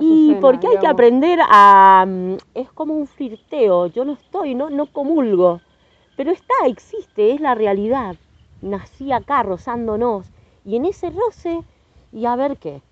y 0.00 0.34
porque 0.40 0.66
hay 0.66 0.78
que 0.78 0.86
aprender 0.86 1.38
a... 1.42 2.06
Mm, 2.08 2.36
es 2.54 2.72
como 2.72 2.94
un 2.94 3.06
flirteo, 3.06 3.88
yo 3.88 4.06
no 4.06 4.12
estoy, 4.14 4.54
no, 4.54 4.70
no 4.70 4.86
comulgo, 4.86 5.60
pero 6.16 6.30
está, 6.30 6.54
existe, 6.66 7.32
es 7.34 7.42
la 7.42 7.54
realidad 7.54 8.16
nací 8.62 9.12
acá 9.12 9.42
rozándonos. 9.42 10.26
Y 10.64 10.76
en 10.76 10.84
ese 10.84 11.10
roce, 11.10 11.62
y 12.12 12.26
a 12.26 12.36
ver 12.36 12.56
qué. 12.58 12.82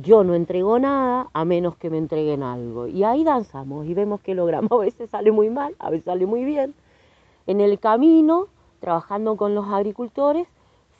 Yo 0.00 0.22
no 0.22 0.34
entrego 0.34 0.78
nada 0.78 1.28
a 1.32 1.44
menos 1.44 1.76
que 1.76 1.90
me 1.90 1.98
entreguen 1.98 2.42
algo. 2.42 2.86
Y 2.86 3.02
ahí 3.04 3.24
danzamos 3.24 3.86
y 3.86 3.94
vemos 3.94 4.20
que 4.20 4.34
logramos. 4.34 4.70
A 4.80 4.84
veces 4.84 5.10
sale 5.10 5.32
muy 5.32 5.50
mal, 5.50 5.74
a 5.78 5.90
veces 5.90 6.04
sale 6.04 6.26
muy 6.26 6.44
bien. 6.44 6.74
En 7.46 7.60
el 7.60 7.80
camino, 7.80 8.46
trabajando 8.78 9.36
con 9.36 9.54
los 9.54 9.66
agricultores, 9.66 10.46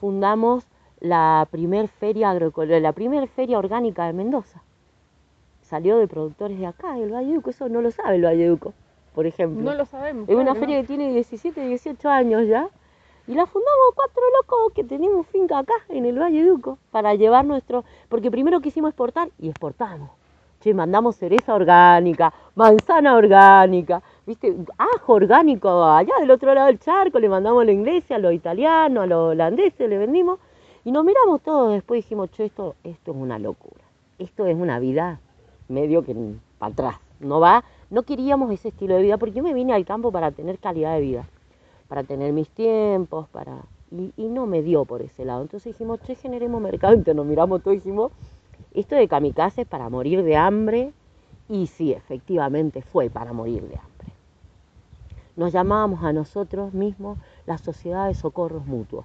fundamos 0.00 0.64
la 0.98 1.46
primer 1.50 1.88
feria 1.88 2.34
la 2.34 2.92
primer 2.92 3.28
feria 3.28 3.58
orgánica 3.58 4.06
de 4.06 4.12
Mendoza. 4.12 4.62
Salió 5.62 5.98
de 5.98 6.08
productores 6.08 6.58
de 6.58 6.66
acá, 6.66 6.94
del 6.94 7.12
Valleduco, 7.12 7.50
eso 7.50 7.68
no 7.68 7.80
lo 7.80 7.90
sabe 7.92 8.16
el 8.16 8.24
Valleduco, 8.24 8.74
por 9.14 9.26
ejemplo. 9.26 9.62
No 9.62 9.74
lo 9.74 9.84
sabemos. 9.84 10.28
Es 10.28 10.34
una 10.34 10.54
feria 10.56 10.80
que 10.80 10.88
tiene 10.88 11.12
17, 11.12 11.68
18 11.68 12.08
años 12.08 12.48
ya 12.48 12.68
y 13.30 13.34
la 13.34 13.46
fundamos 13.46 13.94
cuatro 13.94 14.22
locos 14.38 14.72
que 14.74 14.82
tenemos 14.82 15.24
finca 15.28 15.60
acá 15.60 15.74
en 15.88 16.04
el 16.04 16.18
Valle 16.18 16.42
Duco 16.42 16.78
para 16.90 17.14
llevar 17.14 17.44
nuestro, 17.44 17.84
porque 18.08 18.28
primero 18.28 18.60
quisimos 18.60 18.88
exportar 18.88 19.28
y 19.38 19.48
exportamos. 19.48 20.10
Che, 20.58 20.74
mandamos 20.74 21.14
cereza 21.14 21.54
orgánica, 21.54 22.34
manzana 22.56 23.14
orgánica, 23.14 24.02
viste, 24.26 24.56
ajo 24.76 25.12
orgánico 25.12 25.84
allá 25.84 26.12
del 26.18 26.32
otro 26.32 26.52
lado 26.52 26.66
del 26.66 26.80
charco, 26.80 27.20
le 27.20 27.28
mandamos 27.28 27.62
a 27.62 27.66
la 27.66 27.72
iglesia, 27.72 28.16
a 28.16 28.18
los 28.18 28.32
italianos, 28.32 29.04
a 29.04 29.06
los 29.06 29.30
holandeses, 29.30 29.88
le 29.88 29.96
vendimos. 29.96 30.40
Y 30.84 30.90
nos 30.90 31.04
miramos 31.04 31.40
todos 31.42 31.72
después 31.72 31.98
dijimos, 31.98 32.32
che, 32.32 32.46
esto, 32.46 32.74
esto 32.82 33.12
es 33.12 33.16
una 33.16 33.38
locura. 33.38 33.84
Esto 34.18 34.46
es 34.46 34.56
una 34.56 34.80
vida 34.80 35.20
medio 35.68 36.02
que 36.02 36.16
para 36.58 36.72
atrás. 36.72 36.96
No 37.20 37.38
va, 37.38 37.62
no 37.90 38.02
queríamos 38.02 38.50
ese 38.50 38.70
estilo 38.70 38.96
de 38.96 39.02
vida 39.02 39.18
porque 39.18 39.36
yo 39.36 39.44
me 39.44 39.54
vine 39.54 39.72
al 39.72 39.84
campo 39.84 40.10
para 40.10 40.32
tener 40.32 40.58
calidad 40.58 40.94
de 40.94 41.00
vida 41.00 41.26
para 41.90 42.04
tener 42.04 42.32
mis 42.32 42.48
tiempos, 42.48 43.28
para... 43.30 43.64
Y, 43.90 44.28
no 44.28 44.46
me 44.46 44.62
dio 44.62 44.84
por 44.84 45.02
ese 45.02 45.24
lado. 45.24 45.42
Entonces 45.42 45.72
dijimos, 45.72 45.98
che, 46.02 46.14
generemos 46.14 46.62
mercado 46.62 46.96
nos 47.14 47.26
miramos 47.26 47.62
todos 47.62 47.74
y 47.74 47.80
dijimos, 47.80 48.12
esto 48.72 48.94
de 48.94 49.08
kamikaze 49.08 49.62
es 49.62 49.66
para 49.66 49.88
morir 49.88 50.22
de 50.22 50.36
hambre, 50.36 50.92
y 51.48 51.66
sí, 51.66 51.92
efectivamente 51.92 52.80
fue 52.82 53.10
para 53.10 53.32
morir 53.32 53.62
de 53.62 53.74
hambre. 53.74 54.12
Nos 55.34 55.52
llamábamos 55.52 56.04
a 56.04 56.12
nosotros 56.12 56.72
mismos 56.72 57.18
la 57.44 57.58
Sociedad 57.58 58.06
de 58.06 58.14
Socorros 58.14 58.66
Mutuos. 58.66 59.04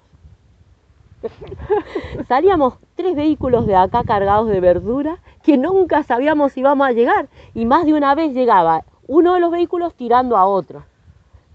Salíamos 2.27 2.75
tres 2.93 3.15
vehículos 3.15 3.65
de 3.65 3.75
acá 3.75 4.03
cargados 4.03 4.47
de 4.47 4.59
verdura 4.59 5.17
que 5.41 5.57
nunca 5.57 6.03
sabíamos 6.03 6.51
si 6.51 6.59
íbamos 6.59 6.87
a 6.87 6.91
llegar. 6.91 7.29
Y 7.55 7.65
más 7.65 7.87
de 7.87 7.95
una 7.95 8.13
vez 8.13 8.35
llegaba 8.35 8.85
uno 9.07 9.33
de 9.33 9.39
los 9.39 9.49
vehículos 9.49 9.95
tirando 9.95 10.37
a 10.37 10.45
otro 10.45 10.83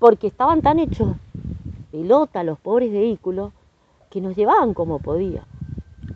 porque 0.00 0.28
estaban 0.28 0.62
tan 0.62 0.78
hechos 0.80 1.14
pelota 1.92 2.42
los 2.42 2.59
pobres 2.59 2.90
vehículos 2.90 3.52
que 4.09 4.21
nos 4.21 4.35
llevaban 4.35 4.75
como 4.75 4.99
podía. 4.99 5.45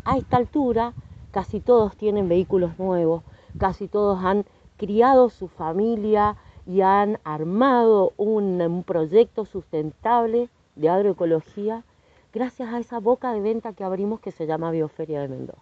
A 0.04 0.16
esta 0.16 0.38
altura 0.38 0.94
casi 1.30 1.60
todos 1.60 1.94
tienen 1.96 2.28
vehículos 2.28 2.78
nuevos, 2.78 3.22
casi 3.58 3.86
todos 3.86 4.24
han 4.24 4.46
criado 4.78 5.28
su 5.28 5.48
familia 5.48 6.36
y 6.66 6.80
han 6.80 7.18
armado 7.24 8.14
un, 8.16 8.60
un 8.60 8.82
proyecto 8.84 9.44
sustentable 9.44 10.48
de 10.76 10.88
agroecología 10.88 11.84
gracias 12.32 12.72
a 12.72 12.78
esa 12.78 13.00
boca 13.00 13.34
de 13.34 13.40
venta 13.40 13.74
que 13.74 13.84
abrimos 13.84 14.18
que 14.18 14.32
se 14.32 14.46
llama 14.46 14.70
Bioferia 14.70 15.20
de 15.20 15.28
Mendoza. 15.28 15.60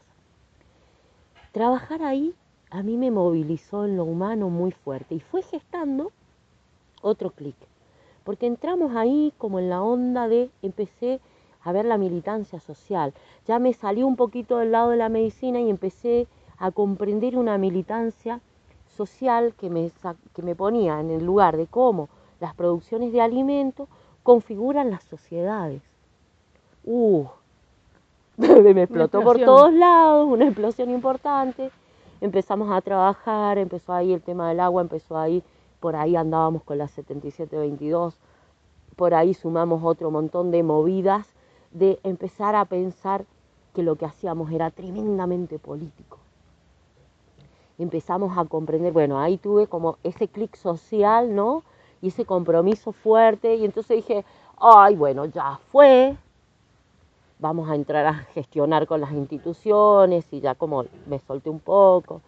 Trabajar 1.50 2.02
ahí 2.02 2.35
a 2.71 2.83
mí 2.85 2.97
me 2.97 3.11
movilizó 3.11 3.85
en 3.85 3.97
lo 3.97 4.05
humano 4.05 4.49
muy 4.49 4.71
fuerte 4.71 5.17
y 5.17 5.21
fue 5.21 5.43
gestando 5.43 6.12
otro 7.02 7.31
clic 7.31 7.57
porque 8.25 8.47
entramos 8.47 8.95
ahí 8.97 9.33
como 9.38 9.59
en 9.59 9.69
la 9.69 9.83
onda 9.83 10.29
de, 10.29 10.50
empecé 10.62 11.21
a 11.62 11.73
ver 11.73 11.85
la 11.85 11.99
militancia 11.99 12.61
social, 12.61 13.12
ya 13.47 13.59
me 13.59 13.73
salí 13.73 14.02
un 14.02 14.17
poquito 14.17 14.59
del 14.59 14.73
lado 14.73 14.91
de 14.91 14.97
la 14.97 15.09
medicina 15.09 15.61
y 15.61 15.71
empecé 15.71 16.26
a 16.59 16.71
comprender 16.71 17.37
una 17.37 17.59
militancia 17.59 18.41
social 18.97 19.55
que 19.59 19.71
me, 19.71 19.91
que 20.35 20.43
me 20.43 20.55
ponía 20.55 21.00
en 21.00 21.11
el 21.11 21.25
lugar 21.25 21.57
de 21.57 21.67
cómo 21.67 22.09
las 22.41 22.55
producciones 22.55 23.12
de 23.12 23.21
alimentos 23.21 23.88
configuran 24.23 24.91
las 24.91 25.05
sociedades. 25.05 25.83
Uh, 26.85 27.26
me 28.37 28.83
explotó 28.83 29.23
por 29.23 29.38
todos 29.38 29.73
lados, 29.73 30.29
una 30.29 30.47
explosión 30.47 30.91
importante. 30.91 31.71
Empezamos 32.21 32.71
a 32.71 32.81
trabajar, 32.81 33.59
empezó 33.59 33.93
ahí 33.93 34.12
el 34.12 34.23
tema 34.23 34.49
del 34.49 34.61
agua, 34.61 34.83
empezó 34.83 35.19
ahí, 35.19 35.43
por 35.83 35.97
ahí 35.97 36.15
andábamos 36.15 36.62
con 36.62 36.79
la 36.79 36.87
7722, 36.87 38.15
por 38.95 39.15
ahí 39.15 39.35
sumamos 39.35 39.83
otro 39.83 40.12
montón 40.12 40.53
de 40.53 40.62
movidas 40.62 41.27
de 41.73 41.99
empezar 42.05 42.55
a 42.55 42.65
pensar 42.67 43.25
que 43.75 43.83
lo 43.83 43.97
que 43.97 44.07
hacíamos 44.07 44.53
era 44.53 44.71
tremendamente 44.71 45.59
político. 45.59 46.19
Empezamos 47.79 48.39
a 48.39 48.45
comprender, 48.45 48.93
bueno, 48.93 49.19
ahí 49.19 49.39
tuve 49.39 49.67
como 49.67 49.99
ese 50.05 50.29
clic 50.29 50.55
social, 50.55 51.35
¿no? 51.35 51.65
Y 52.01 52.09
ese 52.09 52.25
compromiso 52.25 52.93
fuerte, 52.93 53.57
y 53.57 53.65
entonces 53.65 53.97
dije, 53.97 54.25
ay, 54.61 54.95
bueno, 54.95 55.25
ya 55.25 55.59
fue, 55.73 56.17
vamos 57.41 57.69
a 57.69 57.75
entrar 57.75 58.07
a 58.07 58.15
gestionar 58.35 58.87
con 58.87 59.01
las 59.01 59.11
instituciones 59.11 60.33
y 60.33 60.41
ya 60.41 60.55
como 60.55 60.85
me 61.07 61.19
solté 61.19 61.51
un 61.51 61.59
poco, 61.59 62.21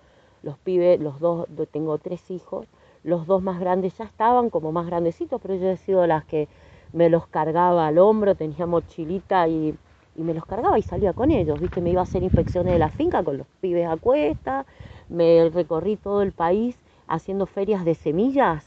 los 0.43 0.59
pibes, 0.59 0.99
los 0.99 1.21
dos, 1.21 1.47
tengo 1.71 1.99
tres 1.99 2.33
hijos, 2.33 2.67
los 3.05 3.27
dos 3.27 3.43
más 3.43 3.61
grandes 3.61 3.97
ya 3.97 4.05
estaban 4.05 4.51
como 4.51 4.73
más 4.73 4.87
grandecitos, 4.87 5.41
pero 5.41 5.55
yo 5.55 5.69
he 5.71 5.77
sido 5.77 6.07
las 6.07 6.25
que 6.25 6.49
me 6.93 7.11
los 7.11 7.27
cargaba 7.27 7.87
al 7.87 7.99
hombro, 7.99 8.35
tenía 8.35 8.67
mochilita 8.67 9.47
y, 9.47 9.77
y 10.17 10.23
me 10.23 10.35
los 10.35 10.45
cargaba 10.47 10.79
y 10.79 10.83
salía 10.83 11.13
con 11.13 11.31
ellos, 11.31 11.61
¿viste? 11.61 11.81
Me 11.81 11.91
iba 11.91 12.01
a 12.01 12.05
hacer 12.05 12.23
inspecciones 12.23 12.73
de 12.73 12.79
la 12.79 12.89
finca 12.89 13.23
con 13.23 13.37
los 13.37 13.47
pibes 13.61 13.87
a 13.87 13.97
cuesta, 13.97 14.65
me 15.09 15.49
recorrí 15.51 15.97
todo 15.97 16.23
el 16.23 16.33
país 16.33 16.77
haciendo 17.07 17.47
ferias 17.47 17.85
de 17.85 17.95
semillas 17.95 18.65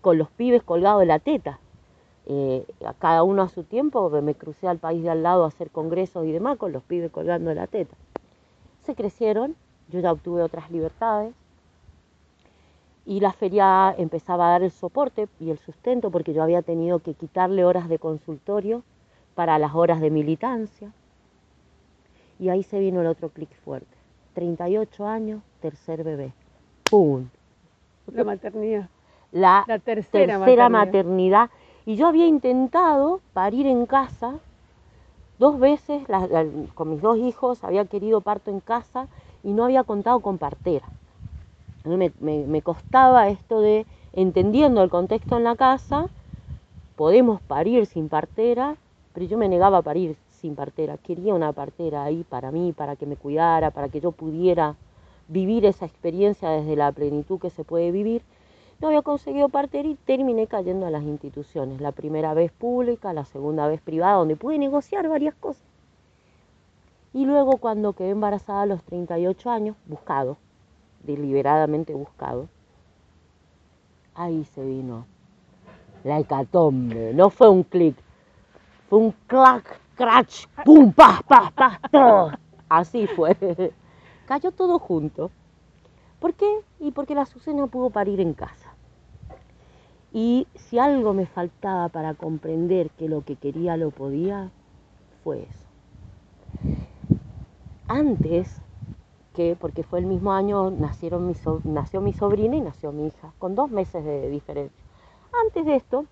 con 0.00 0.16
los 0.16 0.30
pibes 0.30 0.62
colgados 0.62 1.00
de 1.00 1.06
la 1.06 1.18
teta 1.18 1.58
eh, 2.26 2.64
a 2.86 2.94
cada 2.94 3.24
uno 3.24 3.42
a 3.42 3.48
su 3.48 3.64
tiempo, 3.64 4.08
me 4.22 4.34
crucé 4.34 4.68
al 4.68 4.78
país 4.78 5.02
de 5.02 5.10
al 5.10 5.24
lado 5.24 5.44
a 5.44 5.48
hacer 5.48 5.70
congresos 5.70 6.26
y 6.26 6.32
demás 6.32 6.58
con 6.58 6.70
los 6.70 6.84
pibes 6.84 7.10
colgando 7.10 7.48
de 7.48 7.56
la 7.56 7.66
teta. 7.66 7.96
Se 8.82 8.94
crecieron, 8.94 9.56
yo 9.88 9.98
ya 9.98 10.12
obtuve 10.12 10.42
otras 10.42 10.70
libertades 10.70 11.34
y 13.06 13.20
la 13.20 13.32
feria 13.32 13.94
empezaba 13.96 14.48
a 14.48 14.50
dar 14.52 14.62
el 14.62 14.70
soporte 14.70 15.28
y 15.40 15.50
el 15.50 15.58
sustento 15.58 16.10
porque 16.10 16.32
yo 16.32 16.42
había 16.42 16.62
tenido 16.62 17.00
que 17.00 17.14
quitarle 17.14 17.64
horas 17.64 17.88
de 17.88 17.98
consultorio 17.98 18.82
para 19.34 19.58
las 19.58 19.74
horas 19.74 20.00
de 20.00 20.10
militancia. 20.10 20.92
Y 22.38 22.48
ahí 22.48 22.62
se 22.62 22.78
vino 22.78 23.00
el 23.00 23.06
otro 23.06 23.30
clic 23.30 23.50
fuerte. 23.64 23.96
38 24.34 25.06
años, 25.06 25.42
tercer 25.60 26.04
bebé. 26.04 26.32
¡Pum! 26.88 27.28
La 28.12 28.24
maternidad. 28.24 28.88
La, 29.32 29.64
tercera, 29.84 30.68
maternidad 30.68 31.50
y 31.86 31.96
yo 31.96 32.06
había 32.06 32.26
intentado 32.26 33.20
parir 33.32 33.66
en 33.66 33.86
casa 33.86 34.38
dos 35.38 35.58
veces 35.58 36.02
con 36.74 36.90
mis 36.90 37.00
dos 37.00 37.16
hijos, 37.18 37.64
había 37.64 37.84
querido 37.86 38.20
parto 38.20 38.50
en 38.50 38.60
casa 38.60 39.08
y 39.42 39.52
no 39.52 39.64
había 39.64 39.84
contado 39.84 40.20
con 40.20 40.38
partera. 40.38 40.86
Me, 41.84 42.12
me, 42.20 42.62
costaba 42.62 43.28
esto 43.28 43.60
de, 43.60 43.86
entendiendo 44.12 44.82
el 44.82 44.90
contexto 44.90 45.36
en 45.38 45.44
la 45.44 45.56
casa, 45.56 46.06
podemos 46.96 47.40
parir 47.40 47.86
sin 47.86 48.08
partera, 48.08 48.76
pero 49.14 49.26
yo 49.26 49.38
me 49.38 49.48
negaba 49.48 49.78
a 49.78 49.82
parir 49.82 50.16
sin 50.30 50.54
partera. 50.54 50.98
Quería 50.98 51.34
una 51.34 51.52
partera 51.52 52.04
ahí 52.04 52.24
para 52.28 52.50
mí, 52.50 52.72
para 52.72 52.96
que 52.96 53.06
me 53.06 53.16
cuidara, 53.16 53.70
para 53.70 53.88
que 53.88 54.00
yo 54.00 54.12
pudiera 54.12 54.76
vivir 55.28 55.64
esa 55.64 55.86
experiencia 55.86 56.50
desde 56.50 56.76
la 56.76 56.92
plenitud 56.92 57.40
que 57.40 57.50
se 57.50 57.64
puede 57.64 57.90
vivir 57.92 58.22
no 58.80 58.88
había 58.88 59.02
conseguido 59.02 59.48
partir 59.50 59.84
y 59.84 59.94
terminé 59.94 60.46
cayendo 60.46 60.86
a 60.86 60.90
las 60.90 61.02
instituciones. 61.02 61.80
La 61.80 61.92
primera 61.92 62.32
vez 62.32 62.50
pública, 62.50 63.12
la 63.12 63.26
segunda 63.26 63.68
vez 63.68 63.80
privada, 63.80 64.14
donde 64.14 64.36
pude 64.36 64.58
negociar 64.58 65.06
varias 65.08 65.34
cosas. 65.34 65.62
Y 67.12 67.26
luego 67.26 67.58
cuando 67.58 67.92
quedé 67.92 68.10
embarazada 68.10 68.62
a 68.62 68.66
los 68.66 68.82
38 68.84 69.50
años, 69.50 69.76
buscado, 69.86 70.38
deliberadamente 71.02 71.94
buscado, 71.94 72.48
ahí 74.14 74.44
se 74.44 74.64
vino 74.64 75.06
la 76.04 76.18
hecatombe. 76.18 77.12
No 77.14 77.30
fue 77.30 77.48
un 77.48 77.62
clic, 77.62 77.96
fue 78.88 78.98
un 78.98 79.14
clac, 79.26 79.80
crash, 79.94 80.46
pum, 80.64 80.92
pa, 80.92 81.22
pa, 81.26 81.50
pa, 81.54 81.80
todo. 81.90 82.32
Así 82.68 83.06
fue. 83.06 83.36
Cayó 84.26 84.52
todo 84.52 84.78
junto. 84.78 85.30
¿Por 86.20 86.34
qué? 86.34 86.60
Y 86.78 86.92
porque 86.92 87.14
la 87.14 87.22
Azucena 87.22 87.66
pudo 87.66 87.90
parir 87.90 88.20
en 88.20 88.34
casa. 88.34 88.74
Y 90.12 90.46
si 90.54 90.78
algo 90.78 91.14
me 91.14 91.26
faltaba 91.26 91.88
para 91.88 92.14
comprender 92.14 92.90
que 92.90 93.08
lo 93.08 93.24
que 93.24 93.36
quería 93.36 93.76
lo 93.76 93.90
podía, 93.90 94.50
fue 95.22 95.42
eso. 95.42 95.64
Antes 97.88 98.60
que, 99.34 99.56
porque 99.58 99.82
fue 99.82 99.98
el 99.98 100.06
mismo 100.06 100.32
año, 100.32 100.70
nacieron 100.70 101.26
mi 101.26 101.34
nació 101.64 102.00
mi 102.00 102.12
sobrina 102.12 102.56
y 102.56 102.60
nació 102.60 102.92
mi 102.92 103.06
hija, 103.06 103.32
con 103.38 103.54
dos 103.54 103.70
meses 103.70 104.04
de 104.04 104.28
diferencia. 104.30 104.84
Antes 105.44 105.64
de 105.64 105.76
esto, 105.76 106.06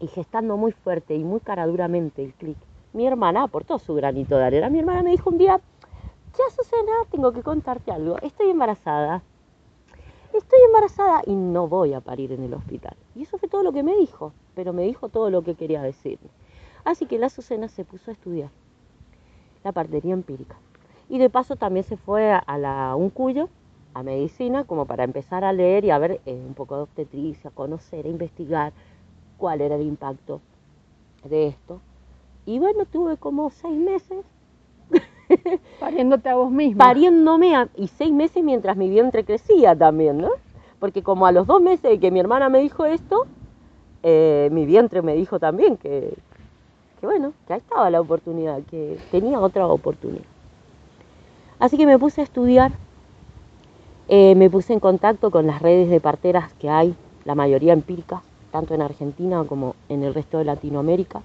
y 0.00 0.08
gestando 0.08 0.56
muy 0.56 0.72
fuerte 0.72 1.14
y 1.14 1.24
muy 1.24 1.40
caraduramente 1.40 2.24
el 2.24 2.34
clic, 2.34 2.58
mi 2.92 3.06
hermana 3.06 3.44
aportó 3.44 3.78
su 3.78 3.94
granito 3.94 4.36
de 4.36 4.44
arena. 4.44 4.70
Mi 4.70 4.78
hermana 4.78 5.02
me 5.02 5.10
dijo 5.10 5.30
un 5.30 5.38
día, 5.38 5.60
ya 6.38 6.44
Susana, 6.54 6.92
tengo 7.10 7.32
que 7.32 7.42
contarte 7.42 7.90
algo, 7.92 8.18
estoy 8.22 8.50
embarazada 8.50 9.22
estoy 10.36 10.58
embarazada 10.66 11.22
y 11.26 11.34
no 11.34 11.68
voy 11.68 11.94
a 11.94 12.00
parir 12.00 12.32
en 12.32 12.42
el 12.42 12.54
hospital. 12.54 12.96
Y 13.14 13.22
eso 13.22 13.38
fue 13.38 13.48
todo 13.48 13.62
lo 13.62 13.72
que 13.72 13.82
me 13.82 13.96
dijo, 13.96 14.32
pero 14.54 14.72
me 14.72 14.82
dijo 14.82 15.08
todo 15.08 15.30
lo 15.30 15.42
que 15.42 15.54
quería 15.54 15.82
decirme. 15.82 16.28
Así 16.84 17.06
que 17.06 17.18
la 17.18 17.26
Azucena 17.26 17.68
se 17.68 17.84
puso 17.84 18.10
a 18.10 18.14
estudiar 18.14 18.50
la 19.64 19.72
partería 19.72 20.14
empírica. 20.14 20.56
Y 21.08 21.18
de 21.18 21.30
paso 21.30 21.56
también 21.56 21.84
se 21.84 21.96
fue 21.96 22.32
a, 22.32 22.58
la 22.58 22.96
Uncuyo, 22.96 23.48
a 23.94 24.02
medicina, 24.02 24.64
como 24.64 24.86
para 24.86 25.04
empezar 25.04 25.44
a 25.44 25.52
leer 25.52 25.84
y 25.84 25.90
a 25.90 25.98
ver 25.98 26.20
eh, 26.26 26.44
un 26.46 26.54
poco 26.54 26.76
de 26.76 26.82
obstetricia, 26.82 27.50
conocer, 27.50 28.06
a 28.06 28.08
investigar 28.08 28.72
cuál 29.38 29.60
era 29.60 29.76
el 29.76 29.82
impacto 29.82 30.40
de 31.24 31.48
esto. 31.48 31.80
Y 32.44 32.58
bueno, 32.58 32.84
tuve 32.86 33.16
como 33.16 33.50
seis 33.50 33.78
meses 33.78 34.24
Pariéndote 35.80 36.28
a 36.28 36.36
vos 36.36 36.50
misma. 36.50 36.84
Pariéndome 36.84 37.68
y 37.76 37.88
seis 37.88 38.12
meses 38.12 38.42
mientras 38.42 38.76
mi 38.76 38.88
vientre 38.88 39.24
crecía 39.24 39.76
también, 39.76 40.18
¿no? 40.18 40.30
Porque 40.78 41.02
como 41.02 41.26
a 41.26 41.32
los 41.32 41.46
dos 41.46 41.60
meses 41.60 41.90
de 41.90 41.98
que 41.98 42.10
mi 42.10 42.20
hermana 42.20 42.48
me 42.48 42.60
dijo 42.60 42.84
esto, 42.84 43.26
eh, 44.02 44.48
mi 44.52 44.66
vientre 44.66 45.02
me 45.02 45.14
dijo 45.14 45.38
también 45.38 45.76
que, 45.76 46.14
que, 47.00 47.06
bueno, 47.06 47.32
que 47.46 47.54
ahí 47.54 47.58
estaba 47.58 47.90
la 47.90 48.00
oportunidad, 48.00 48.62
que 48.64 48.98
tenía 49.10 49.40
otra 49.40 49.66
oportunidad. 49.66 50.24
Así 51.58 51.78
que 51.78 51.86
me 51.86 51.98
puse 51.98 52.20
a 52.20 52.24
estudiar, 52.24 52.72
eh, 54.08 54.34
me 54.34 54.50
puse 54.50 54.74
en 54.74 54.80
contacto 54.80 55.30
con 55.30 55.46
las 55.46 55.62
redes 55.62 55.88
de 55.88 56.00
parteras 56.00 56.52
que 56.54 56.68
hay, 56.68 56.94
la 57.24 57.34
mayoría 57.34 57.72
empíricas, 57.72 58.20
tanto 58.52 58.74
en 58.74 58.82
Argentina 58.82 59.42
como 59.44 59.74
en 59.88 60.02
el 60.02 60.12
resto 60.12 60.36
de 60.38 60.44
Latinoamérica. 60.44 61.22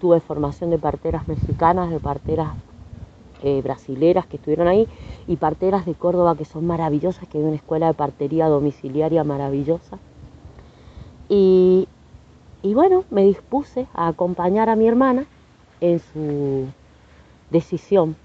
Tuve 0.00 0.20
formación 0.20 0.70
de 0.70 0.78
parteras 0.78 1.26
mexicanas, 1.26 1.90
de 1.90 1.98
parteras 1.98 2.52
eh, 3.42 3.62
brasileras 3.62 4.26
que 4.26 4.36
estuvieron 4.36 4.68
ahí 4.68 4.86
y 5.26 5.36
parteras 5.36 5.86
de 5.86 5.94
Córdoba 5.94 6.36
que 6.36 6.44
son 6.44 6.66
maravillosas, 6.66 7.28
que 7.28 7.38
hay 7.38 7.44
una 7.44 7.56
escuela 7.56 7.88
de 7.88 7.94
partería 7.94 8.46
domiciliaria 8.46 9.24
maravillosa. 9.24 9.98
Y, 11.28 11.88
y 12.62 12.74
bueno, 12.74 13.04
me 13.10 13.24
dispuse 13.24 13.86
a 13.92 14.06
acompañar 14.06 14.68
a 14.68 14.76
mi 14.76 14.86
hermana 14.86 15.26
en 15.80 15.98
su 15.98 16.66
decisión 17.50 18.16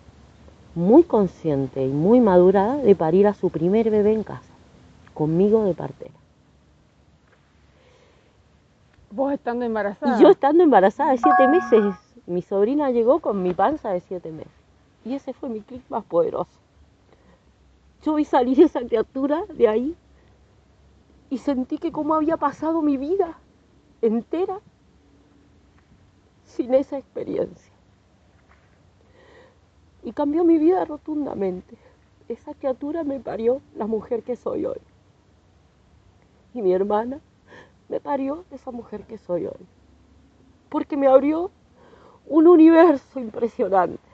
muy 0.76 1.04
consciente 1.04 1.86
y 1.86 1.90
muy 1.90 2.20
madurada 2.20 2.78
de 2.78 2.96
parir 2.96 3.28
a 3.28 3.34
su 3.34 3.50
primer 3.50 3.90
bebé 3.90 4.14
en 4.14 4.24
casa, 4.24 4.54
conmigo 5.14 5.64
de 5.64 5.74
partera. 5.74 6.14
¿Vos 9.12 9.34
estando 9.34 9.66
embarazada? 9.66 10.18
Y 10.18 10.22
yo 10.22 10.30
estando 10.30 10.64
embarazada 10.64 11.12
de 11.12 11.18
siete 11.18 11.48
meses. 11.48 11.96
Mi 12.28 12.42
sobrina 12.44 12.92
llegó 12.92 13.20
con 13.20 13.42
mi 13.42 13.54
panza 13.54 13.90
de 13.90 14.02
siete 14.02 14.32
meses. 14.32 14.54
Y 15.04 15.16
ese 15.16 15.34
fue 15.34 15.50
mi 15.50 15.62
clic 15.62 15.82
más 15.90 16.04
poderoso. 16.04 16.60
Yo 18.04 18.16
vi 18.16 18.26
salir 18.26 18.62
esa 18.62 18.82
criatura 18.82 19.44
de 19.54 19.68
ahí 19.68 19.96
y 21.30 21.40
sentí 21.40 21.78
que 21.78 21.92
cómo 21.92 22.16
había 22.16 22.38
pasado 22.38 22.82
mi 22.82 22.98
vida 22.98 23.38
entera 24.02 24.60
sin 26.46 26.74
esa 26.74 26.98
experiencia. 26.98 27.74
Y 30.04 30.14
cambió 30.14 30.44
mi 30.44 30.58
vida 30.58 30.86
rotundamente. 30.86 31.78
Esa 32.28 32.54
criatura 32.54 33.04
me 33.04 33.20
parió 33.20 33.62
la 33.76 33.88
mujer 33.88 34.24
que 34.24 34.36
soy 34.36 34.66
hoy. 34.66 34.80
Y 36.54 36.62
mi 36.62 36.74
hermana 36.74 37.20
me 37.90 38.00
parió 38.00 38.46
esa 38.52 38.72
mujer 38.72 39.04
que 39.04 39.18
soy 39.18 39.46
hoy. 39.48 39.66
Porque 40.70 40.96
me 40.96 41.08
abrió 41.08 41.52
un 42.28 42.48
universo 42.48 43.20
impresionante 43.20 44.10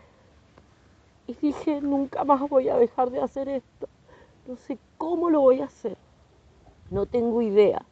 y 1.28 1.34
dije, 1.34 1.82
nunca 1.82 2.24
más 2.24 2.48
voy 2.50 2.69
a 2.69 2.78
dejar 2.78 3.10
de 3.10 3.21
hacer 3.21 3.50
esto. 3.50 3.88
No 4.48 4.56
sé 4.56 4.78
cómo 4.98 5.30
lo 5.30 5.41
voy 5.41 5.62
a 5.62 5.65
hacer. 5.65 5.98
No 6.91 7.06
tengo 7.06 7.41
idea. 7.41 7.84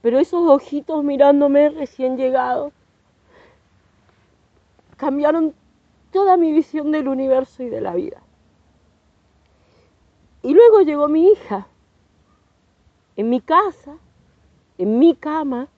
Pero 0.00 0.18
esos 0.18 0.48
ojitos 0.48 1.02
mirándome 1.02 1.70
recién 1.70 2.16
llegado 2.16 2.70
cambiaron 4.96 5.54
toda 6.12 6.36
mi 6.36 6.52
visión 6.52 6.92
del 6.92 7.08
universo 7.08 7.62
y 7.62 7.68
de 7.68 7.80
la 7.80 7.94
vida. 7.94 8.22
Y 10.42 10.54
luego 10.54 10.80
llegó 10.82 11.08
mi 11.08 11.28
hija, 11.28 11.66
en 13.16 13.30
mi 13.30 13.40
casa, 13.40 13.96
en 14.78 14.98
mi 14.98 15.14
cama, 15.14 15.68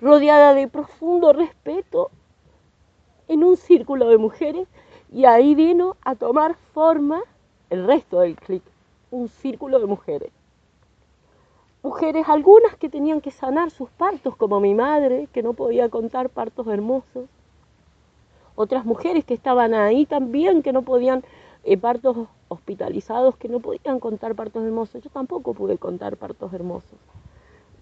rodeada 0.00 0.52
de 0.54 0.68
profundo 0.68 1.32
respeto, 1.32 2.10
en 3.28 3.44
un 3.44 3.56
círculo 3.56 4.08
de 4.08 4.18
mujeres, 4.18 4.68
y 5.10 5.24
ahí 5.24 5.54
vino 5.54 5.96
a 6.02 6.14
tomar 6.14 6.56
forma 6.74 7.22
el 7.70 7.86
resto 7.86 8.20
del 8.20 8.36
clic, 8.36 8.62
un 9.10 9.28
círculo 9.28 9.78
de 9.78 9.86
mujeres. 9.86 10.32
Mujeres, 11.82 12.28
algunas 12.28 12.76
que 12.76 12.88
tenían 12.88 13.20
que 13.20 13.30
sanar 13.30 13.70
sus 13.70 13.90
partos, 13.90 14.36
como 14.36 14.60
mi 14.60 14.74
madre, 14.74 15.28
que 15.32 15.42
no 15.42 15.52
podía 15.52 15.88
contar 15.88 16.30
partos 16.30 16.66
hermosos. 16.68 17.28
Otras 18.54 18.84
mujeres 18.84 19.24
que 19.24 19.34
estaban 19.34 19.74
ahí 19.74 20.06
también, 20.06 20.62
que 20.62 20.72
no 20.72 20.82
podían, 20.82 21.24
eh, 21.64 21.76
partos 21.76 22.28
hospitalizados, 22.48 23.36
que 23.36 23.48
no 23.48 23.60
podían 23.60 24.00
contar 24.00 24.34
partos 24.34 24.64
hermosos. 24.64 25.02
Yo 25.02 25.10
tampoco 25.10 25.54
pude 25.54 25.78
contar 25.78 26.16
partos 26.16 26.52
hermosos, 26.52 26.98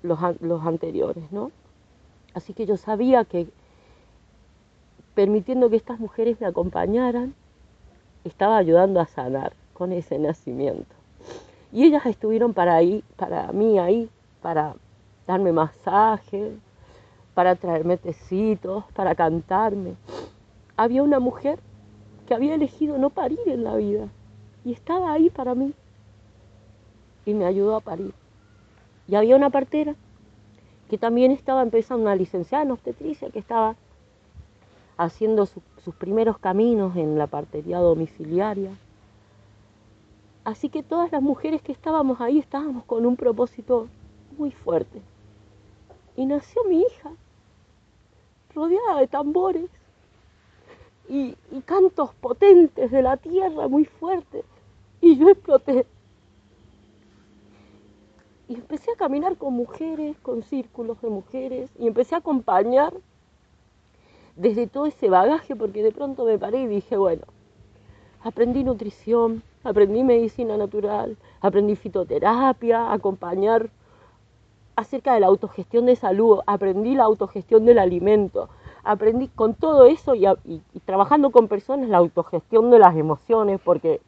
los, 0.02 0.18
los 0.40 0.64
anteriores, 0.64 1.24
¿no? 1.32 1.50
Así 2.34 2.52
que 2.52 2.66
yo 2.66 2.76
sabía 2.76 3.24
que 3.24 3.48
permitiendo 5.14 5.68
que 5.70 5.76
estas 5.76 5.98
mujeres 5.98 6.40
me 6.40 6.46
acompañaran, 6.46 7.34
estaba 8.24 8.56
ayudando 8.56 9.00
a 9.00 9.06
sanar 9.06 9.52
con 9.72 9.92
ese 9.92 10.18
nacimiento. 10.18 10.94
Y 11.72 11.84
ellas 11.84 12.06
estuvieron 12.06 12.54
para 12.54 12.76
ahí, 12.76 13.02
para 13.16 13.50
mí 13.52 13.78
ahí, 13.78 14.08
para 14.42 14.74
darme 15.26 15.52
masajes, 15.52 16.52
para 17.34 17.54
traerme 17.56 17.96
tecitos, 17.96 18.84
para 18.94 19.14
cantarme. 19.14 19.94
Había 20.80 21.02
una 21.02 21.20
mujer 21.20 21.58
que 22.26 22.32
había 22.32 22.54
elegido 22.54 22.96
no 22.96 23.10
parir 23.10 23.40
en 23.44 23.64
la 23.64 23.76
vida 23.76 24.08
y 24.64 24.72
estaba 24.72 25.12
ahí 25.12 25.28
para 25.28 25.54
mí 25.54 25.74
y 27.26 27.34
me 27.34 27.44
ayudó 27.44 27.76
a 27.76 27.82
parir. 27.82 28.14
Y 29.06 29.14
había 29.14 29.36
una 29.36 29.50
partera 29.50 29.94
que 30.88 30.96
también 30.96 31.32
estaba 31.32 31.60
empezando 31.60 32.04
una 32.04 32.16
licenciada 32.16 32.64
en 32.64 32.70
obstetricia, 32.70 33.28
que 33.28 33.40
estaba 33.40 33.76
haciendo 34.96 35.44
sus 35.44 35.94
primeros 35.96 36.38
caminos 36.38 36.96
en 36.96 37.18
la 37.18 37.26
partería 37.26 37.76
domiciliaria. 37.76 38.70
Así 40.44 40.70
que 40.70 40.82
todas 40.82 41.12
las 41.12 41.20
mujeres 41.20 41.60
que 41.60 41.72
estábamos 41.72 42.22
ahí 42.22 42.38
estábamos 42.38 42.84
con 42.84 43.04
un 43.04 43.16
propósito 43.16 43.88
muy 44.38 44.50
fuerte. 44.50 45.02
Y 46.16 46.24
nació 46.24 46.64
mi 46.64 46.80
hija, 46.80 47.10
rodeada 48.54 48.98
de 48.98 49.08
tambores 49.08 49.68
y, 51.10 51.36
y 51.50 51.60
cantos 51.62 52.14
potentes 52.14 52.90
de 52.90 53.02
la 53.02 53.16
tierra 53.16 53.66
muy 53.66 53.84
fuertes. 53.84 54.44
Y 55.00 55.16
yo 55.18 55.28
exploté. 55.28 55.84
Y 58.48 58.54
empecé 58.54 58.92
a 58.92 58.96
caminar 58.96 59.36
con 59.36 59.54
mujeres, 59.54 60.16
con 60.20 60.42
círculos 60.44 61.00
de 61.02 61.10
mujeres, 61.10 61.70
y 61.78 61.88
empecé 61.88 62.14
a 62.14 62.18
acompañar 62.18 62.94
desde 64.36 64.68
todo 64.68 64.86
ese 64.86 65.10
bagaje, 65.10 65.56
porque 65.56 65.82
de 65.82 65.92
pronto 65.92 66.24
me 66.24 66.38
paré 66.38 66.62
y 66.62 66.66
dije, 66.66 66.96
bueno, 66.96 67.24
aprendí 68.22 68.62
nutrición, 68.62 69.42
aprendí 69.64 70.04
medicina 70.04 70.56
natural, 70.56 71.16
aprendí 71.40 71.74
fitoterapia, 71.74 72.92
acompañar 72.92 73.70
acerca 74.76 75.14
de 75.14 75.20
la 75.20 75.26
autogestión 75.26 75.86
de 75.86 75.96
salud, 75.96 76.40
aprendí 76.46 76.94
la 76.94 77.04
autogestión 77.04 77.66
del 77.66 77.78
alimento, 77.78 78.48
aprendí 78.90 79.28
con 79.28 79.54
todo 79.54 79.86
eso 79.86 80.14
y, 80.14 80.26
trabajando 80.84 81.30
con 81.30 81.46
personas 81.46 81.88
la 81.88 81.98
autogestión 81.98 82.70
de 82.70 82.78
las 82.80 82.96
emociones, 82.96 83.60
porque 83.64 84.00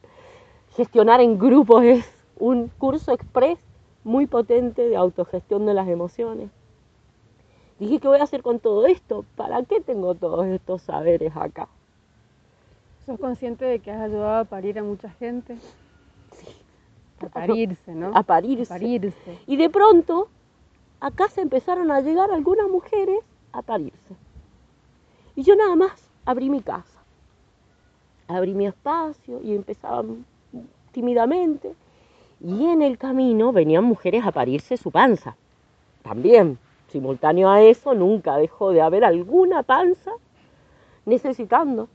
gestionar 0.75 1.21
en 1.21 1.39
grupos 1.39 1.85
es 1.85 2.05
un 2.37 2.69
curso 2.79 3.13
express 3.13 3.59
muy 4.03 4.27
potente 4.27 4.89
de 4.89 4.97
autogestión 4.97 5.67
de 5.67 5.75
las 5.75 5.89
emociones. 5.89 6.51
Dije, 7.79 8.01
¿qué 8.01 8.09
voy 8.09 8.19
a 8.19 8.25
hacer 8.25 8.43
con 8.43 8.59
todo 8.59 8.87
esto? 8.87 9.25
¿Para 9.37 9.63
qué 9.63 9.81
tengo 9.81 10.15
todos 10.15 10.47
estos 10.47 10.83
saberes 10.83 11.33
acá? 11.37 11.69
¿Sos 13.07 13.19
consciente 13.19 13.65
de 13.65 13.79
que 13.79 13.91
has 13.91 14.01
ayudado 14.01 14.41
a 14.41 14.45
parir 14.45 14.79
a 14.79 14.83
mucha 14.83 15.11
gente? 15.11 15.57
Sí. 16.33 16.47
A 17.21 17.29
parirse, 17.29 17.95
¿no? 17.95 18.11
A 18.15 18.23
parirse. 18.25 18.73
A 18.73 18.77
parirse. 18.77 19.39
Y 19.47 19.57
de 19.57 19.71
pronto, 19.71 20.29
acá 21.01 21.29
se 21.29 21.41
empezaron 21.41 21.91
a 21.93 22.01
llegar 22.01 22.33
algunas 22.33 22.69
mujeres 22.69 23.21
a 23.53 23.63
parirse. 23.63 24.17
Y 25.35 25.43
yo 25.43 25.57
nada 25.57 25.75
más 25.77 25.93
abrí 26.25 26.51
mi 26.51 26.61
casa. 26.61 27.01
Abrí 28.29 28.55
mi 28.55 28.67
espacio 28.67 29.41
y 29.43 29.55
empezaba 29.55 30.05
tímidamente. 30.93 31.75
Y 32.41 32.67
en 32.67 32.83
el 32.83 32.99
camino 32.99 33.53
venían 33.53 33.85
mujeres 33.85 34.25
a 34.27 34.33
parirse 34.33 34.77
su 34.77 34.91
panza. 34.91 35.37
También 36.03 36.59
simultáneo 36.89 37.49
a 37.49 37.63
eso, 37.63 37.95
nunca 37.95 38.37
dejó 38.37 38.71
de 38.71 38.83
haber 38.83 39.05
alguna 39.05 39.63
panza 39.63 40.13
necesitando 41.07 41.89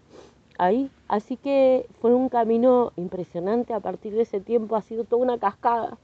ahí. 0.58 0.90
Así 1.08 1.38
que 1.38 1.86
fue 2.02 2.14
un 2.14 2.30
camino 2.30 2.92
impresionante. 2.96 3.74
A 3.74 3.80
partir 3.80 4.14
de 4.14 4.24
ese 4.24 4.40
tiempo 4.40 4.76
ha 4.76 4.82
sido 4.82 5.04
toda 5.04 5.22
una 5.22 5.38
cascada. 5.38 5.98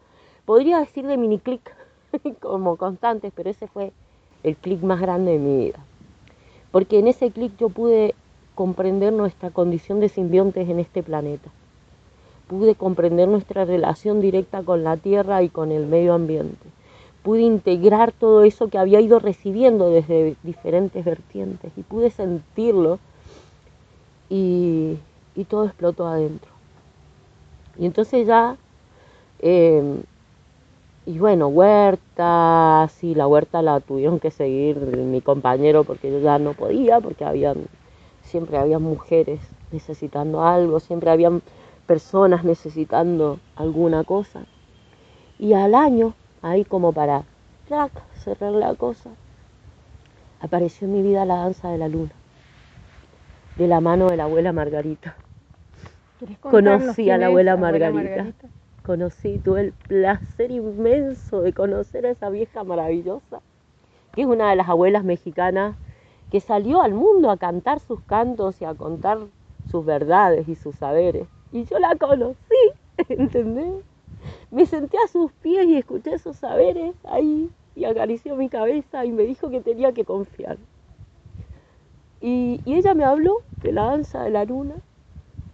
Podría 0.45 0.79
decir 0.79 1.07
de 1.07 1.17
mini 1.17 1.39
clic 1.39 1.75
como 2.39 2.77
constantes, 2.77 3.33
pero 3.35 3.49
ese 3.49 3.67
fue 3.67 3.91
el 4.43 4.55
clic 4.55 4.81
más 4.81 5.01
grande 5.01 5.31
de 5.33 5.39
mi 5.39 5.65
vida. 5.65 5.79
Porque 6.73 6.99
en 6.99 7.07
ese 7.07 7.31
clic 7.31 7.53
yo 7.57 7.69
pude 7.69 8.15
comprender 8.53 9.13
nuestra 9.13 9.49
condición 9.49 10.01
de 10.01 10.09
simbiontes 10.09 10.67
en 10.67 10.81
este 10.81 11.03
planeta. 11.03 11.49
Pude 12.49 12.75
comprender 12.75 13.29
nuestra 13.29 13.63
relación 13.63 14.19
directa 14.19 14.61
con 14.61 14.83
la 14.83 14.97
Tierra 14.97 15.41
y 15.41 15.47
con 15.47 15.71
el 15.71 15.85
medio 15.85 16.13
ambiente 16.13 16.67
pude 17.23 17.41
integrar 17.41 18.11
todo 18.11 18.43
eso 18.43 18.67
que 18.67 18.77
había 18.77 18.99
ido 18.99 19.17
recibiendo 19.17 19.89
desde 19.89 20.35
diferentes 20.43 21.03
vertientes 21.03 21.71
y 21.77 21.81
pude 21.81 22.11
sentirlo 22.11 22.99
y, 24.29 24.97
todo 25.47 25.65
explotó 25.65 26.07
adentro. 26.07 26.51
Y 27.77 27.85
entonces 27.85 28.27
ya, 28.27 28.57
em, 29.39 30.03
y 31.05 31.19
bueno, 31.19 31.47
huerta, 31.47 32.89
sí, 32.95 33.13
la 33.13 33.27
huerta 33.27 33.61
la 33.61 33.81
tuvieron 33.81 34.19
que 34.19 34.31
seguir 34.31 34.77
mi 34.77 35.19
compañero 35.21 35.83
porque 35.83 36.09
yo 36.09 36.19
ya 36.19 36.39
no 36.39 36.53
podía, 36.53 37.01
porque 37.01 37.25
habían, 37.25 37.65
siempre 38.21 38.57
había 38.57 38.79
mujeres 38.79 39.41
necesitando 39.71 40.43
algo, 40.43 40.79
siempre 40.79 41.11
habían 41.11 41.41
personas 41.87 42.45
necesitando 42.45 43.39
alguna 43.57 44.05
cosa. 44.05 44.43
Y 45.39 45.53
al 45.53 45.75
año 45.75 46.13
ahí 46.41 46.63
como 46.63 46.93
para 46.93 47.23
cerrar 48.23 48.51
la 48.53 48.73
cosa, 48.75 49.09
apareció 50.39 50.87
en 50.87 50.93
mi 50.93 51.01
vida 51.01 51.25
la 51.25 51.35
danza 51.35 51.69
de 51.69 51.77
la 51.77 51.87
luna, 51.89 52.11
de 53.57 53.67
la 53.67 53.81
mano 53.81 54.07
de 54.07 54.17
la 54.17 54.23
abuela 54.23 54.53
Margarita. 54.53 55.15
Conocí 56.41 57.09
a 57.09 57.17
la 57.17 57.25
abuela 57.27 57.57
Margarita. 57.57 58.27
Conocí, 58.83 59.39
tuve 59.39 59.61
el 59.61 59.71
placer 59.71 60.51
inmenso 60.51 61.41
de 61.41 61.53
conocer 61.53 62.05
a 62.05 62.11
esa 62.11 62.29
vieja 62.29 62.63
maravillosa, 62.63 63.41
que 64.13 64.21
es 64.21 64.27
una 64.27 64.49
de 64.49 64.57
las 64.57 64.67
abuelas 64.67 65.03
mexicanas 65.03 65.77
que 66.29 66.41
salió 66.41 66.81
al 66.81 66.93
mundo 66.93 67.29
a 67.29 67.37
cantar 67.37 67.79
sus 67.79 68.01
cantos 68.01 68.61
y 68.61 68.65
a 68.65 68.73
contar 68.73 69.19
sus 69.71 69.85
verdades 69.85 70.49
y 70.49 70.55
sus 70.55 70.75
saberes. 70.75 71.27
Y 71.51 71.63
yo 71.65 71.79
la 71.79 71.95
conocí, 71.95 72.37
¿entendés? 73.09 73.83
Me 74.51 74.65
senté 74.65 74.97
a 74.97 75.07
sus 75.07 75.31
pies 75.31 75.65
y 75.65 75.77
escuché 75.77 76.15
esos 76.15 76.37
saberes 76.37 76.95
ahí 77.05 77.49
y 77.75 77.85
acarició 77.85 78.35
mi 78.35 78.49
cabeza 78.49 79.05
y 79.05 79.11
me 79.11 79.23
dijo 79.23 79.49
que 79.49 79.61
tenía 79.61 79.93
que 79.93 80.05
confiar. 80.05 80.57
Y, 82.19 82.61
ella 82.65 82.93
me 82.93 83.03
habló 83.03 83.41
de 83.61 83.71
la 83.71 83.85
danza 83.85 84.23
de 84.23 84.29
la 84.29 84.45
luna, 84.45 84.75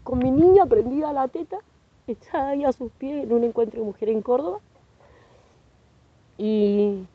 con 0.04 0.20
mi 0.20 0.32
niña 0.32 0.66
prendida 0.66 1.10
a 1.10 1.14
la 1.14 1.28
teta, 1.28 1.60
echada 2.12 2.50
ahí 2.50 2.64
a 2.64 2.72
sus 2.72 2.92
pies 2.92 3.24
en 3.24 3.34
un 3.34 3.44
encuentro 3.44 3.80
de 3.80 3.86
mujer 3.86 4.10
en 4.10 4.22
Córdoba. 4.22 4.60
Y, 6.38 7.06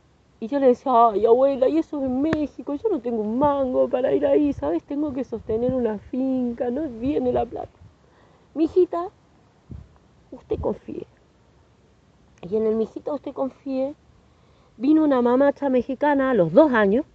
y 0.40 0.48
yo 0.48 0.59
le 0.61 0.66
decía, 0.68 0.92
ay 1.11 1.26
abuela, 1.26 1.68
y 1.68 1.78
eso 1.78 1.98
es 1.98 2.04
en 2.04 2.20
México, 2.20 2.74
yo 2.74 2.88
no 2.90 3.00
tengo 3.00 3.22
un 3.22 3.38
mango 3.38 3.88
para 3.88 4.12
ir 4.12 4.26
ahí, 4.26 4.52
¿sabes? 4.52 4.83
Tengo 4.85 5.12
que 5.12 5.24
sostener 5.24 5.74
una 5.74 5.98
finca, 5.98 6.70
no 6.70 6.88
viene 6.88 7.33
la 7.33 7.46
plata. 7.46 7.78
Mi 8.54 8.64
hijita, 8.64 9.09
usted 10.30 10.61
confíe. 10.61 11.07
Y 12.42 12.57
en 12.57 12.66
el 12.66 12.76
mijito 12.76 13.14
usted 13.14 13.33
confíe, 13.33 13.94
vino 14.76 15.04
una 15.04 15.22
mamacha 15.22 15.68
mexicana 15.68 16.30
a 16.30 16.35
los 16.35 16.52
dos 16.52 16.72
años 16.72 17.07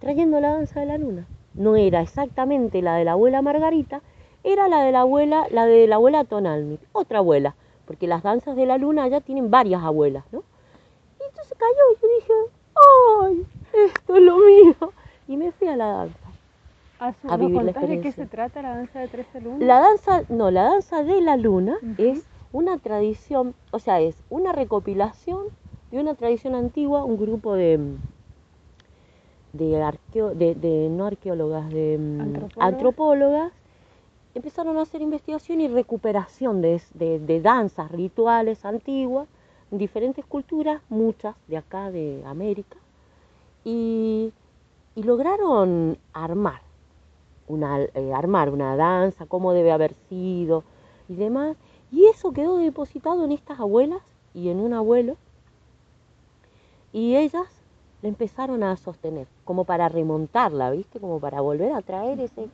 trayendo 0.00 0.40
la 0.40 0.54
danza 0.54 0.80
de 0.80 0.86
la 0.86 0.98
luna. 0.98 1.26
No 1.54 1.76
era 1.76 2.00
exactamente 2.00 2.82
la 2.82 2.96
de 2.96 3.04
la 3.04 3.12
abuela 3.12 3.40
Margarita, 3.40 4.02
era 4.44 4.68
la 4.68 4.82
de 4.82 4.92
la 4.92 5.00
abuela, 5.00 5.46
la 5.50 5.66
de 5.66 5.86
la 5.86 5.96
abuela 5.96 6.24
Tonalmi, 6.24 6.78
otra 6.92 7.18
abuela, 7.18 7.54
porque 7.86 8.06
las 8.06 8.22
danzas 8.22 8.56
de 8.56 8.66
la 8.66 8.78
luna 8.78 9.08
ya 9.08 9.20
tienen 9.20 9.50
varias 9.50 9.82
abuelas, 9.82 10.24
¿no? 10.32 10.42
Y 11.20 11.24
entonces 11.24 11.56
cayó 11.58 11.72
y 11.90 12.02
yo 12.02 12.08
dije, 12.18 12.32
¡ay! 13.22 13.46
Esto 13.86 14.16
es 14.16 14.22
lo 14.22 14.36
mío. 14.38 14.92
Y 15.28 15.36
me 15.36 15.52
fui 15.52 15.68
a 15.68 15.76
la 15.76 15.86
danza, 15.86 16.28
a 17.28 17.36
vivir 17.36 17.62
la 17.62 17.70
experiencia. 17.70 18.10
¿De 18.10 18.16
qué 18.16 18.22
se 18.22 18.26
trata 18.26 18.62
la 18.62 18.76
danza 18.76 19.00
de 19.00 19.08
13 19.08 19.40
lunas? 19.40 19.60
La 19.60 19.80
danza, 19.80 20.22
no, 20.28 20.50
la 20.50 20.64
danza 20.64 21.04
de 21.04 21.20
la 21.20 21.36
luna 21.36 21.78
es 21.96 22.24
una 22.52 22.78
tradición, 22.78 23.54
o 23.70 23.78
sea, 23.78 24.00
es 24.00 24.16
una 24.28 24.52
recopilación 24.52 25.46
de 25.90 26.00
una 26.00 26.14
tradición 26.14 26.54
antigua, 26.54 27.04
un 27.04 27.16
grupo 27.18 27.54
de 27.54 27.96
de, 29.52 29.82
arqueo, 29.82 30.34
de, 30.34 30.88
no 30.90 31.06
arqueólogas, 31.06 31.68
de 31.70 31.98
mm, 31.98 32.60
¿Antropólogas? 32.60 33.52
Empezaron 34.34 34.78
a 34.78 34.82
hacer 34.82 35.02
investigación 35.02 35.60
y 35.60 35.68
recuperación 35.68 36.62
de, 36.62 37.40
danzas 37.42 37.90
rituales 37.90 38.64
antiguas 38.64 39.28
en 39.70 39.78
diferentes 39.78 40.24
culturas, 40.24 40.82
muchas 40.88 41.34
de 41.48 41.56
acá 41.56 41.90
de 41.90 42.22
América, 42.26 42.76
y, 43.64 44.32
lograron 44.94 45.96
armar 46.12 46.60
una, 47.48 47.80
eh, 47.80 48.12
armar 48.14 48.50
una 48.50 48.76
danza, 48.76 49.24
cómo 49.24 49.54
debe 49.54 49.72
haber 49.72 49.94
sido 50.08 50.64
y 51.08 51.14
demás. 51.14 51.56
Y 51.90 52.06
eso 52.06 52.32
quedó 52.32 52.58
depositado 52.58 53.24
en 53.24 53.32
estas 53.32 53.58
abuelas 53.60 54.00
y 54.34 54.50
en 54.50 54.60
un 54.60 54.74
abuelo. 54.74 55.16
Y 56.92 57.16
ellas 57.16 57.46
la 58.02 58.08
empezaron 58.08 58.62
a 58.62 58.76
sostener, 58.76 59.26
como 59.44 59.64
para 59.64 59.88
remontarla, 59.88 60.70
¿viste? 60.70 61.00
Como 61.00 61.20
para 61.20 61.40
volver 61.40 61.72
a 61.72 61.80
traer 61.80 62.20
ese... 62.20 62.48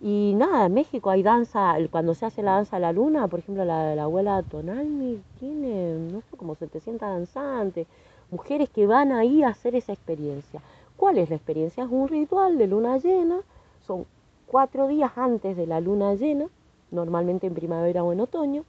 Y 0.00 0.34
nada, 0.36 0.66
en 0.66 0.74
México 0.74 1.10
hay 1.10 1.24
danza, 1.24 1.76
cuando 1.90 2.14
se 2.14 2.26
hace 2.26 2.42
la 2.42 2.52
danza 2.52 2.76
a 2.76 2.80
la 2.80 2.92
luna, 2.92 3.26
por 3.26 3.40
ejemplo, 3.40 3.64
la, 3.64 3.96
la 3.96 4.04
abuela 4.04 4.42
Tonalmi 4.44 5.20
tiene, 5.40 5.94
no 6.12 6.20
sé, 6.20 6.36
como 6.36 6.54
700 6.54 7.00
danzantes, 7.00 7.86
mujeres 8.30 8.68
que 8.70 8.86
van 8.86 9.10
ahí 9.10 9.42
a 9.42 9.48
hacer 9.48 9.74
esa 9.74 9.92
experiencia. 9.92 10.60
¿Cuál 10.96 11.18
es 11.18 11.30
la 11.30 11.36
experiencia? 11.36 11.84
Es 11.84 11.90
un 11.90 12.06
ritual 12.06 12.58
de 12.58 12.68
luna 12.68 12.98
llena, 12.98 13.40
son 13.86 14.06
cuatro 14.46 14.86
días 14.86 15.12
antes 15.16 15.56
de 15.56 15.66
la 15.66 15.80
luna 15.80 16.14
llena, 16.14 16.46
normalmente 16.92 17.48
en 17.48 17.54
primavera 17.54 18.04
o 18.04 18.12
en 18.12 18.20
otoño. 18.20 18.64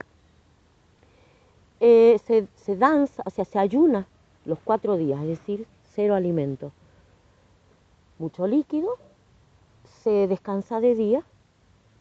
Eh, 1.80 2.20
se, 2.26 2.48
se 2.56 2.76
danza, 2.76 3.22
o 3.26 3.30
sea, 3.30 3.46
se 3.46 3.60
ayuna 3.60 4.08
los 4.46 4.58
cuatro 4.64 4.98
días, 4.98 5.22
es 5.22 5.28
decir, 5.28 5.68
cero 5.94 6.16
alimento. 6.16 6.72
Mucho 8.18 8.48
líquido, 8.48 8.98
se 9.90 10.28
descansa 10.28 10.80
de 10.80 10.96
día 10.96 11.24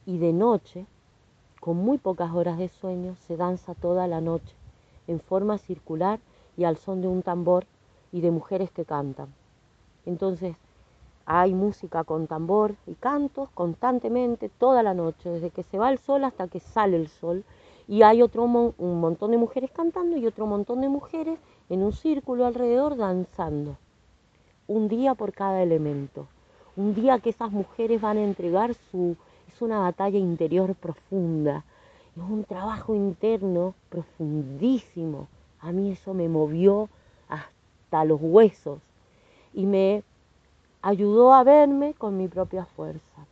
y 0.07 0.19
de 0.19 0.33
noche, 0.33 0.87
con 1.61 1.77
muy 1.77 1.99
pocas 1.99 2.33
horas 2.33 2.59
de 2.59 2.69
sueño, 2.69 3.17
se 3.27 3.37
danza 3.37 3.75
toda 3.75 4.07
la 4.07 4.21
noche, 4.21 4.55
en 5.07 5.21
forma 5.21 5.59
circular 5.59 6.21
y 6.57 6.65
al 6.65 6.77
son 6.77 7.01
de 7.01 7.09
un 7.09 7.23
tambor 7.23 7.67
y 8.13 8.21
de 8.21 8.31
mujeres 8.31 8.71
que 8.71 8.85
cantan. 8.85 9.35
Entonces, 10.07 10.57
hay 11.27 11.53
música 11.53 12.05
con 12.05 12.27
tambor 12.27 12.75
y 12.87 12.95
cantos 12.95 13.51
constantemente 13.51 14.49
toda 14.49 14.83
la 14.83 14.95
noche, 14.95 15.29
desde 15.29 15.51
que 15.51 15.63
se 15.63 15.79
va 15.79 15.91
el 15.91 15.99
sol 15.99 16.25
hasta 16.25 16.49
que 16.49 16.61
sale 16.61 16.97
el 16.97 17.09
sol. 17.09 17.45
Y 17.87 18.03
hay 18.03 18.23
otro 18.23 18.45
un 18.45 19.01
montón 19.01 19.33
de 19.33 19.37
mujeres 19.37 19.71
cantando 19.71 20.17
y 20.17 20.27
otro 20.27 20.47
montón 20.47 20.81
de 20.81 20.89
mujeres 20.89 21.39
en 21.69 21.83
un 21.83 21.93
círculo 21.93 22.47
alrededor 22.47 22.97
danzando. 22.97 23.77
Un 24.67 24.89
día 24.89 25.15
por 25.15 25.33
cada 25.33 25.63
elemento. 25.63 26.29
Un 26.79 26.95
día 26.95 27.19
que 27.19 27.31
esas 27.31 27.51
mujeres 27.51 28.01
van 28.01 28.19
a 28.19 28.23
entregar 28.23 28.73
su... 28.93 29.17
Es 29.53 29.61
una 29.61 29.81
batalla 29.81 30.17
interior 30.17 30.77
profunda. 30.77 31.65
Es 32.17 32.23
un 32.23 32.45
trabajo 32.45 32.95
interno 32.95 33.75
profundísimo. 33.89 35.27
A 35.59 35.73
mí 35.73 35.91
eso 35.91 36.15
me 36.15 36.29
movió 36.29 36.89
hasta 37.29 38.05
los 38.05 38.21
huesos 38.23 38.79
y 39.53 39.67
me 39.67 40.05
ayudó 40.81 41.35
a 41.35 41.43
verme 41.43 41.95
con 41.95 42.17
mi 42.17 42.29
propia 42.29 42.65
fuerza. 42.65 43.27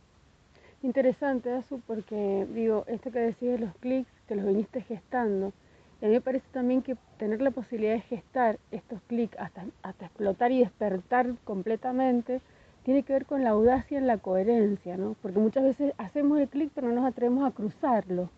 Interesante 0.83 1.57
eso 1.57 1.79
porque 1.87 2.45
digo, 2.53 2.83
esto 2.87 3.11
que 3.11 3.19
decís 3.19 3.49
de 3.49 3.59
los 3.59 3.73
clics, 3.75 4.11
que 4.27 4.35
los 4.35 4.45
viniste 4.45 4.81
gestando, 4.81 5.53
y 6.01 6.05
a 6.05 6.07
mí 6.09 6.15
me 6.15 6.21
parece 6.21 6.47
también 6.51 6.81
que 6.81 6.97
tener 7.17 7.41
la 7.41 7.51
posibilidad 7.51 7.93
de 7.93 8.01
gestar 8.01 8.59
estos 8.71 8.99
clics 9.07 9.39
hasta, 9.39 9.63
hasta 9.83 10.05
explotar 10.07 10.51
y 10.51 10.59
despertar 10.59 11.33
completamente, 11.45 12.41
tiene 12.87 13.03
que 13.03 13.11
ver 13.11 13.25
con 13.25 13.43
la 13.43 13.49
audacia 13.49 13.97
en 13.97 14.07
la 14.07 14.17
coherencia, 14.17 14.95
¿no? 14.95 15.17
Porque 15.21 15.39
muchas 15.39 15.65
veces 15.65 15.93
hacemos 15.97 16.39
el 16.39 16.47
clic 16.47 16.71
pero 16.73 16.87
no 16.87 16.95
nos 16.95 17.05
atrevemos 17.05 17.45
a 17.45 17.51
cruzarlo. 17.51 18.29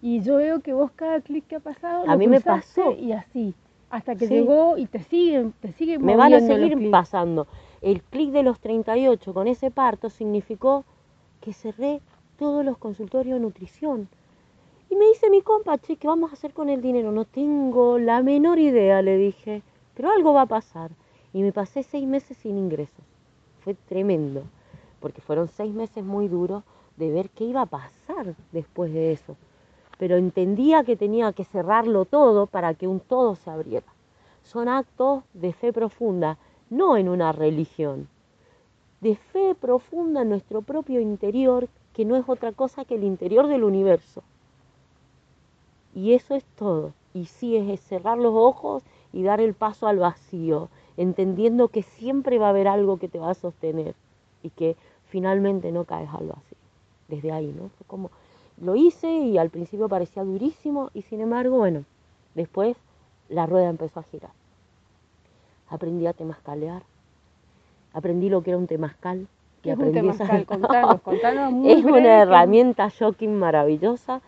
Y 0.00 0.22
yo 0.22 0.36
veo 0.36 0.60
que 0.60 0.72
vos 0.72 0.90
cada 0.92 1.20
clic 1.20 1.46
que 1.46 1.56
ha 1.56 1.60
pasado, 1.60 2.08
a 2.08 2.16
mí 2.16 2.28
me 2.28 2.40
pasó 2.40 2.92
y 2.92 3.12
así, 3.12 3.52
hasta 3.90 4.16
que 4.16 4.26
llegó 4.26 4.78
y 4.78 4.86
te 4.86 5.00
siguen, 5.00 5.52
te 5.60 5.72
siguen 5.72 6.02
Me 6.02 6.16
van 6.16 6.32
a 6.32 6.40
seguir 6.40 6.90
pasando. 6.90 7.46
El 7.82 8.00
clic 8.00 8.30
de 8.30 8.42
los 8.42 8.58
38 8.58 9.34
con 9.34 9.46
ese 9.46 9.70
parto 9.70 10.08
significó 10.08 10.86
que 11.42 11.52
cerré 11.52 12.00
todos 12.38 12.64
los 12.64 12.78
consultorios 12.78 13.34
de 13.34 13.40
nutrición 13.40 14.08
y 14.88 14.96
me 14.96 15.04
dice 15.08 15.28
mi 15.28 15.42
compa, 15.42 15.76
che, 15.76 15.96
¿qué 15.96 16.08
vamos 16.08 16.30
a 16.30 16.32
hacer 16.32 16.54
con 16.54 16.70
el 16.70 16.80
dinero? 16.80 17.12
No 17.12 17.26
tengo 17.26 17.98
la 17.98 18.22
menor 18.22 18.58
idea, 18.58 19.02
le 19.02 19.18
dije, 19.18 19.60
pero 19.94 20.10
algo 20.10 20.32
va 20.32 20.42
a 20.42 20.46
pasar. 20.46 20.90
Y 21.34 21.42
me 21.42 21.52
pasé 21.52 21.82
seis 21.82 22.08
meses 22.08 22.38
sin 22.38 22.56
ingresos. 22.56 23.07
Fue 23.68 23.74
tremendo, 23.86 24.44
porque 24.98 25.20
fueron 25.20 25.46
seis 25.48 25.74
meses 25.74 26.02
muy 26.02 26.26
duros 26.26 26.62
de 26.96 27.10
ver 27.10 27.28
qué 27.28 27.44
iba 27.44 27.60
a 27.60 27.66
pasar 27.66 28.34
después 28.50 28.94
de 28.94 29.12
eso. 29.12 29.36
Pero 29.98 30.16
entendía 30.16 30.84
que 30.84 30.96
tenía 30.96 31.34
que 31.34 31.44
cerrarlo 31.44 32.06
todo 32.06 32.46
para 32.46 32.72
que 32.72 32.88
un 32.88 32.98
todo 32.98 33.34
se 33.34 33.50
abriera. 33.50 33.84
Son 34.42 34.70
actos 34.70 35.22
de 35.34 35.52
fe 35.52 35.74
profunda, 35.74 36.38
no 36.70 36.96
en 36.96 37.10
una 37.10 37.30
religión, 37.32 38.08
de 39.02 39.16
fe 39.16 39.54
profunda 39.54 40.22
en 40.22 40.30
nuestro 40.30 40.62
propio 40.62 40.98
interior, 41.02 41.68
que 41.92 42.06
no 42.06 42.16
es 42.16 42.26
otra 42.26 42.52
cosa 42.52 42.86
que 42.86 42.94
el 42.94 43.04
interior 43.04 43.48
del 43.48 43.64
universo. 43.64 44.22
Y 45.94 46.14
eso 46.14 46.34
es 46.34 46.44
todo. 46.56 46.94
Y 47.12 47.26
sí 47.26 47.54
es 47.54 47.82
cerrar 47.82 48.16
los 48.16 48.32
ojos 48.34 48.82
y 49.12 49.24
dar 49.24 49.42
el 49.42 49.52
paso 49.52 49.86
al 49.86 49.98
vacío, 49.98 50.70
entendiendo 50.98 51.68
que 51.68 51.82
siempre 51.82 52.38
va 52.38 52.46
a 52.46 52.50
haber 52.50 52.68
algo 52.68 52.98
que 52.98 53.08
te 53.08 53.20
va 53.20 53.30
a 53.30 53.34
sostener 53.34 53.94
y 54.42 54.50
que 54.50 54.76
finalmente 55.08 55.72
no 55.72 55.84
caes 55.84 56.10
al 56.10 56.26
vacío. 56.26 56.58
Desde 57.06 57.32
ahí, 57.32 57.54
¿no? 57.56 57.70
Fue 57.70 57.86
como 57.86 58.10
lo 58.60 58.74
hice 58.74 59.08
y 59.08 59.38
al 59.38 59.48
principio 59.48 59.88
parecía 59.88 60.24
durísimo 60.24 60.90
y 60.92 61.02
sin 61.02 61.20
embargo, 61.20 61.56
bueno, 61.56 61.84
después 62.34 62.76
la 63.28 63.46
rueda 63.46 63.70
empezó 63.70 64.00
a 64.00 64.02
girar. 64.02 64.32
Aprendí 65.70 66.06
a 66.06 66.12
temascalear, 66.12 66.82
aprendí 67.92 68.28
lo 68.28 68.42
que 68.42 68.50
era 68.50 68.58
un 68.58 68.66
temazcal. 68.66 69.28
¿Qué 69.62 69.72
es 69.72 69.78
un 69.78 69.92
temazcal? 69.92 70.46
Contanos, 70.46 71.00
contanos 71.02 71.52
muy 71.52 71.70
Es 71.70 71.84
una 71.84 72.22
herramienta 72.22 72.88
shocking 72.88 73.38
maravillosa. 73.38 74.20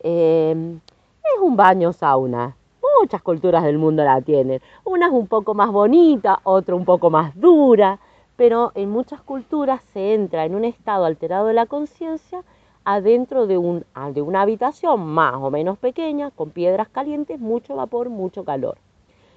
Eh, 0.00 0.76
es 1.22 1.40
un 1.40 1.56
baño 1.56 1.94
sauna. 1.94 2.54
Muchas 3.00 3.22
culturas 3.22 3.62
del 3.62 3.78
mundo 3.78 4.02
la 4.02 4.20
tienen. 4.20 4.60
Una 4.84 5.06
es 5.06 5.12
un 5.12 5.28
poco 5.28 5.54
más 5.54 5.70
bonita, 5.70 6.40
otra 6.42 6.74
un 6.74 6.84
poco 6.84 7.10
más 7.10 7.38
dura, 7.38 8.00
pero 8.36 8.72
en 8.74 8.90
muchas 8.90 9.20
culturas 9.20 9.82
se 9.92 10.14
entra 10.14 10.44
en 10.44 10.54
un 10.56 10.64
estado 10.64 11.04
alterado 11.04 11.46
de 11.46 11.54
la 11.54 11.66
conciencia 11.66 12.42
adentro 12.84 13.46
de, 13.46 13.56
un, 13.56 13.84
de 14.14 14.22
una 14.22 14.42
habitación 14.42 15.06
más 15.06 15.34
o 15.34 15.50
menos 15.50 15.78
pequeña, 15.78 16.32
con 16.32 16.50
piedras 16.50 16.88
calientes, 16.88 17.38
mucho 17.38 17.76
vapor, 17.76 18.08
mucho 18.08 18.44
calor. 18.44 18.78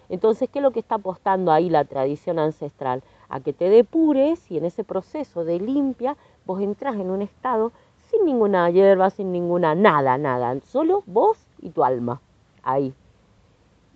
Entonces, 0.10 0.50
¿qué 0.50 0.60
es 0.60 0.64
lo 0.64 0.72
que 0.72 0.80
está 0.80 0.96
apostando 0.96 1.52
ahí 1.52 1.70
la 1.70 1.86
tradición 1.86 2.40
ancestral? 2.40 3.04
A 3.30 3.42
que 3.42 3.54
te 3.54 3.70
depures 3.70 4.50
y 4.50 4.58
en 4.58 4.66
ese 4.66 4.84
proceso 4.84 5.46
de 5.46 5.60
limpia 5.60 6.18
vos 6.46 6.62
entras 6.62 6.96
en 6.96 7.12
un 7.12 7.22
estado 7.22 7.72
sin 8.10 8.26
ninguna 8.26 8.70
hierba, 8.72 9.10
sin 9.12 9.32
ninguna 9.32 9.76
nada, 9.76 10.18
nada, 10.18 10.60
solo 10.62 11.04
vos 11.06 11.38
y 11.62 11.70
tu 11.70 11.84
alma 11.84 12.22
ahí. 12.64 12.94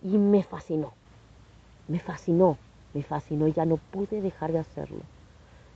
Y 0.05 0.17
me 0.17 0.43
fascinó, 0.43 0.93
me 1.87 1.99
fascinó, 1.99 2.57
me 2.93 3.01
fascinó, 3.01 3.47
ya 3.47 3.65
no 3.65 3.77
pude 3.77 4.21
dejar 4.21 4.51
de 4.51 4.59
hacerlo, 4.59 5.01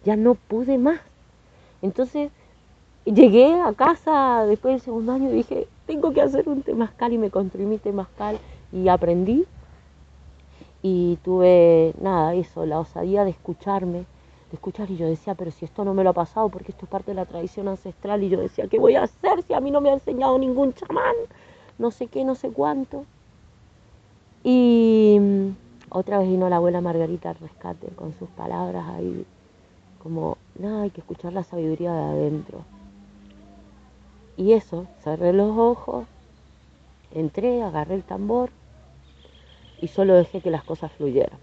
ya 0.06 0.16
no 0.16 0.36
pude 0.36 0.78
más. 0.78 1.02
Entonces 1.82 2.32
llegué 3.06 3.60
a 3.60 3.74
casa 3.74 4.46
después 4.46 4.76
del 4.76 4.82
segundo 4.82 5.14
año 5.14 5.30
y 5.30 5.34
dije, 5.34 5.68
tengo 5.88 6.14
que 6.14 6.22
hacer 6.22 6.48
un 6.48 6.62
temazcal 6.62 7.12
y 7.14 7.18
me 7.18 7.32
construí 7.32 7.66
mi 7.66 7.80
temazcal 7.80 8.40
y 8.72 8.88
aprendí. 8.88 9.46
Y 10.82 11.18
tuve, 11.24 11.94
nada, 12.00 12.36
eso, 12.36 12.66
la 12.66 12.80
osadía 12.80 13.26
de 13.26 13.32
escucharme, 13.32 13.98
de 13.98 14.54
escuchar 14.54 14.90
y 14.92 14.96
yo 14.96 15.08
decía, 15.08 15.36
pero 15.36 15.52
si 15.52 15.66
esto 15.66 15.84
no 15.84 15.94
me 15.94 16.04
lo 16.04 16.12
ha 16.12 16.14
pasado, 16.14 16.48
porque 16.50 16.72
esto 16.72 16.86
es 16.86 16.92
parte 16.92 17.12
de 17.12 17.16
la 17.16 17.26
tradición 17.26 17.68
ancestral 17.68 18.24
y 18.24 18.30
yo 18.30 18.40
decía, 18.40 18.68
¿qué 18.68 18.80
voy 18.80 18.96
a 18.96 19.04
hacer 19.04 19.44
si 19.44 19.54
a 19.54 19.60
mí 19.60 19.72
no 19.72 19.82
me 19.82 19.90
ha 19.90 19.94
enseñado 19.94 20.38
ningún 20.38 20.74
chamán? 20.74 21.16
no 21.80 21.92
sé 21.92 22.08
qué, 22.08 22.24
no 22.24 22.36
sé 22.36 22.52
cuánto. 22.52 23.06
Y 24.52 25.20
mm, 25.20 25.56
otra 25.92 26.18
vez 26.18 26.28
vino 26.28 26.50
la 26.50 26.56
abuela 26.56 26.82
Margarita 26.82 27.30
al 27.30 27.36
rescate 27.36 27.86
con 27.90 28.18
sus 28.18 28.28
palabras 28.30 28.84
ahí, 28.88 29.24
como, 30.02 30.40
nada, 30.58 30.82
hay 30.82 30.90
que 30.90 31.02
escuchar 31.02 31.34
la 31.34 31.44
sabiduría 31.44 31.94
de 31.94 32.02
adentro. 32.02 32.66
Y 34.38 34.54
eso, 34.54 34.88
cerré 35.04 35.34
los 35.34 35.56
ojos, 35.56 36.08
entré, 37.14 37.62
agarré 37.62 37.94
el 37.94 38.04
tambor 38.04 38.50
y 39.80 39.88
solo 39.90 40.16
dejé 40.16 40.42
que 40.42 40.50
las 40.50 40.64
cosas 40.64 40.92
fluyeran. 40.94 41.38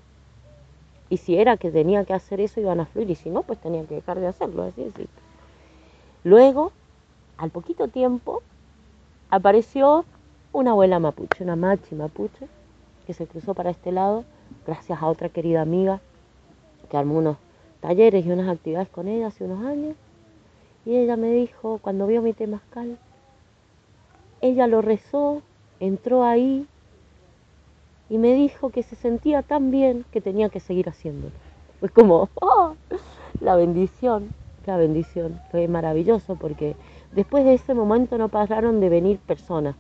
Y 1.09 1.19
si 1.19 1.39
era 1.39 1.59
que 1.59 1.71
tenía 1.71 2.05
que 2.05 2.13
hacer 2.13 2.41
eso, 2.41 2.61
iban 2.61 2.81
a 2.81 2.87
fluir, 2.87 3.09
y 3.09 3.15
si 3.15 3.31
no, 3.31 3.45
pues 3.45 3.61
tenía 3.61 3.85
que 3.85 3.95
dejar 3.95 4.19
de 4.19 4.27
hacerlo, 4.27 4.65
así, 4.65 4.83
así. 4.83 5.07
Luego, 6.25 6.73
al 7.37 7.51
poquito 7.51 7.87
tiempo, 7.87 8.43
apareció 9.31 10.05
una 10.53 10.73
abuela 10.73 10.99
mapuche, 10.99 11.45
una 11.45 11.55
machi 11.55 11.95
mapuche, 11.95 12.49
que 13.07 13.15
se 13.15 13.27
cruzó 13.27 13.55
para 13.55 13.71
este 13.71 13.93
lado, 13.93 14.25
gracias 14.67 15.01
a 15.01 15.07
otra 15.07 15.29
querida 15.29 15.63
amiga 15.63 16.01
que 16.91 16.97
armó 16.97 17.19
unos 17.19 17.37
talleres 17.81 18.27
y 18.27 18.31
unas 18.31 18.49
actividades 18.49 18.89
con 18.89 19.09
ella 19.09 19.29
hace 19.29 19.45
unos 19.45 19.65
años. 19.65 19.97
Y 20.85 20.97
ella 20.97 21.17
me 21.17 21.33
dijo, 21.33 21.79
cuando 21.83 22.07
vio 22.07 22.23
mi 22.23 22.33
temazcal, 22.33 22.99
ella 24.41 24.67
lo 24.67 24.83
rezó, 24.83 25.43
entró 25.81 26.25
ahí 26.25 26.67
y 28.09 28.19
me 28.19 28.35
dijo 28.35 28.71
que 28.71 28.83
se 28.83 28.97
sentía 28.97 29.43
tan 29.43 29.71
bien 29.71 30.05
que 30.13 30.21
tenía 30.21 30.49
que 30.49 30.61
seguir 30.61 30.89
haciéndolo. 30.89 31.33
Fue 31.81 31.89
como, 31.89 32.29
oh, 32.41 32.75
la 33.41 33.57
bendición, 33.57 34.33
la 34.65 34.77
bendición. 34.77 35.41
Fue 35.51 35.69
maravilloso 35.69 36.37
porque 36.37 36.77
después 37.13 37.45
de 37.45 37.55
ese 37.55 37.75
momento 37.75 38.19
no 38.19 38.29
pararon 38.29 38.81
de 38.81 38.89
venir 38.89 39.19
personas, 39.19 39.77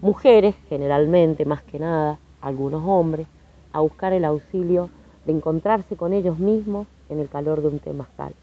mujeres 0.00 0.54
generalmente, 0.68 1.44
más 1.44 1.62
que 1.62 1.78
nada, 1.78 2.18
algunos 2.40 2.82
hombres, 2.86 3.26
a 3.72 3.80
buscar 3.80 4.12
el 4.12 4.24
auxilio 4.24 4.90
de 5.24 5.32
encontrarse 5.32 5.96
con 5.96 6.12
ellos 6.12 6.38
mismos 6.38 6.86
en 7.08 7.18
el 7.18 7.28
calor 7.28 7.62
de 7.62 7.68
un 7.68 7.78
temazcal. 7.78 8.34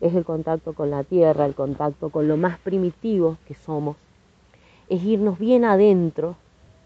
Es 0.00 0.14
el 0.14 0.24
contacto 0.24 0.74
con 0.74 0.90
la 0.90 1.04
tierra, 1.04 1.46
el 1.46 1.54
contacto 1.54 2.10
con 2.10 2.28
lo 2.28 2.36
más 2.36 2.58
primitivo 2.58 3.38
que 3.46 3.54
somos. 3.54 3.96
Es 4.88 5.02
irnos 5.02 5.38
bien 5.38 5.64
adentro 5.64 6.36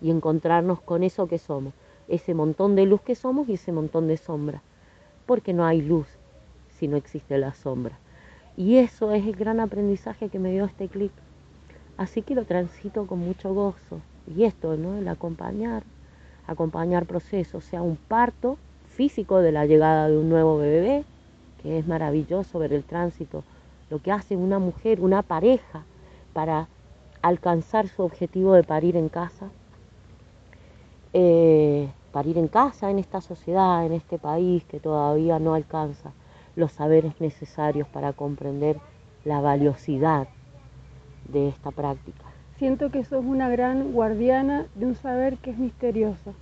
y 0.00 0.10
encontrarnos 0.10 0.80
con 0.80 1.02
eso 1.02 1.26
que 1.26 1.38
somos, 1.38 1.74
ese 2.06 2.34
montón 2.34 2.76
de 2.76 2.86
luz 2.86 3.00
que 3.00 3.14
somos 3.14 3.48
y 3.48 3.54
ese 3.54 3.72
montón 3.72 4.06
de 4.06 4.16
sombra, 4.16 4.62
porque 5.26 5.52
no 5.52 5.64
hay 5.66 5.82
luz 5.82 6.06
si 6.78 6.88
no 6.88 6.96
existe 6.96 7.38
la 7.38 7.54
sombra. 7.54 7.98
Y 8.56 8.76
eso 8.76 9.12
es 9.12 9.24
el 9.26 9.36
gran 9.36 9.60
aprendizaje 9.60 10.28
que 10.28 10.38
me 10.38 10.50
dio 10.50 10.64
este 10.64 10.88
clic. 10.88 11.12
Así 11.96 12.22
que 12.22 12.34
lo 12.34 12.44
transito 12.44 13.06
con 13.06 13.18
mucho 13.18 13.52
gozo. 13.52 14.00
Y 14.26 14.44
esto, 14.44 14.76
¿no? 14.76 14.96
El 14.96 15.08
acompañar, 15.08 15.84
acompañar 16.48 17.06
procesos, 17.06 17.62
sea 17.64 17.82
un 17.82 17.96
parto 17.96 18.58
físico 18.88 19.38
de 19.38 19.52
la 19.52 19.66
llegada 19.66 20.08
de 20.08 20.18
un 20.18 20.28
nuevo 20.28 20.58
bebé, 20.58 21.04
que 21.62 21.78
es 21.78 21.86
maravilloso 21.86 22.58
ver 22.58 22.72
el 22.72 22.82
tránsito, 22.82 23.44
lo 23.90 24.02
que 24.02 24.10
hace 24.10 24.36
una 24.36 24.58
mujer, 24.58 25.00
una 25.00 25.22
pareja, 25.22 25.84
para 26.32 26.66
alcanzar 27.22 27.88
su 27.88 28.02
objetivo 28.02 28.54
de 28.54 28.64
parir 28.64 28.96
en 28.96 29.08
casa, 29.08 29.50
eh, 31.12 31.88
parir 32.12 32.38
en 32.38 32.48
casa 32.48 32.90
en 32.90 32.98
esta 32.98 33.20
sociedad, 33.20 33.84
en 33.84 33.92
este 33.92 34.18
país 34.18 34.64
que 34.64 34.80
todavía 34.80 35.38
no 35.38 35.54
alcanza 35.54 36.12
los 36.56 36.72
saberes 36.72 37.20
necesarios 37.20 37.86
para 37.88 38.12
comprender 38.12 38.78
la 39.24 39.40
valiosidad 39.40 40.28
de 41.28 41.48
esta 41.48 41.70
práctica. 41.70 42.27
Siento 42.58 42.90
que 42.90 43.04
sos 43.04 43.24
una 43.24 43.48
gran 43.48 43.92
guardiana 43.92 44.66
de 44.74 44.86
un 44.86 44.96
saber 44.96 45.38
que 45.38 45.50
es 45.50 45.58
misterioso, 45.58 46.34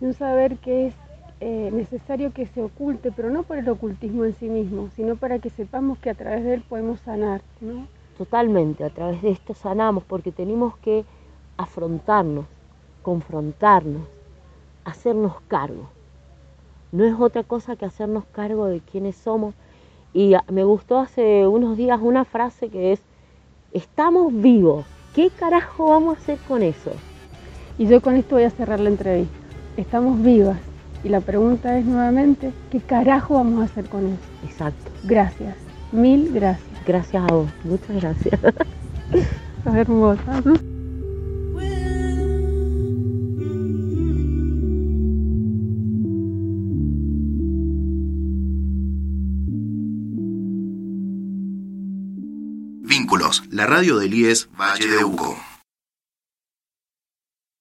de 0.00 0.08
un 0.08 0.12
saber 0.12 0.58
que 0.58 0.88
es 0.88 0.94
eh, 1.40 1.70
necesario 1.72 2.32
que 2.32 2.46
se 2.46 2.62
oculte, 2.62 3.10
pero 3.10 3.30
no 3.30 3.42
por 3.42 3.56
el 3.56 3.68
ocultismo 3.68 4.26
en 4.26 4.34
sí 4.34 4.48
mismo, 4.48 4.90
sino 4.94 5.16
para 5.16 5.38
que 5.38 5.48
sepamos 5.48 5.98
que 5.98 6.10
a 6.10 6.14
través 6.14 6.44
de 6.44 6.54
él 6.54 6.62
podemos 6.68 7.00
sanar. 7.00 7.40
¿no? 7.62 7.86
Totalmente, 8.18 8.84
a 8.84 8.90
través 8.90 9.22
de 9.22 9.30
esto 9.30 9.54
sanamos, 9.54 10.04
porque 10.04 10.32
tenemos 10.32 10.76
que 10.76 11.04
afrontarnos, 11.56 12.44
confrontarnos, 13.02 14.02
hacernos 14.84 15.40
cargo. 15.48 15.88
No 16.92 17.04
es 17.04 17.14
otra 17.18 17.42
cosa 17.42 17.74
que 17.74 17.86
hacernos 17.86 18.24
cargo 18.32 18.66
de 18.66 18.80
quiénes 18.80 19.16
somos. 19.16 19.54
Y 20.12 20.34
me 20.50 20.62
gustó 20.62 20.98
hace 20.98 21.46
unos 21.46 21.78
días 21.78 21.98
una 22.02 22.26
frase 22.26 22.68
que 22.68 22.92
es, 22.92 23.02
estamos 23.72 24.30
vivos, 24.32 24.84
¿qué 25.14 25.30
carajo 25.30 25.86
vamos 25.86 26.16
a 26.16 26.20
hacer 26.20 26.38
con 26.48 26.62
eso? 26.62 26.92
Y 27.78 27.86
yo 27.86 28.00
con 28.00 28.16
esto 28.16 28.36
voy 28.36 28.44
a 28.44 28.50
cerrar 28.50 28.80
la 28.80 28.90
entrevista. 28.90 29.34
Estamos 29.76 30.22
vivas, 30.22 30.58
y 31.04 31.08
la 31.08 31.20
pregunta 31.20 31.78
es 31.78 31.84
nuevamente, 31.84 32.52
¿qué 32.70 32.80
carajo 32.80 33.34
vamos 33.34 33.60
a 33.62 33.64
hacer 33.64 33.86
con 33.86 34.06
eso? 34.06 34.22
Exacto. 34.44 34.90
Gracias, 35.04 35.56
mil 35.90 36.32
gracias. 36.32 36.68
Gracias 36.86 37.22
a 37.22 37.34
vos, 37.34 37.48
muchas 37.64 38.00
gracias. 38.00 38.40
hermosa. 39.74 40.42
La 53.62 53.66
radio 53.68 53.98
del 53.98 54.12
IES 54.12 54.48
Valle 54.58 54.88
de 54.88 55.04
Uco. 55.04 55.51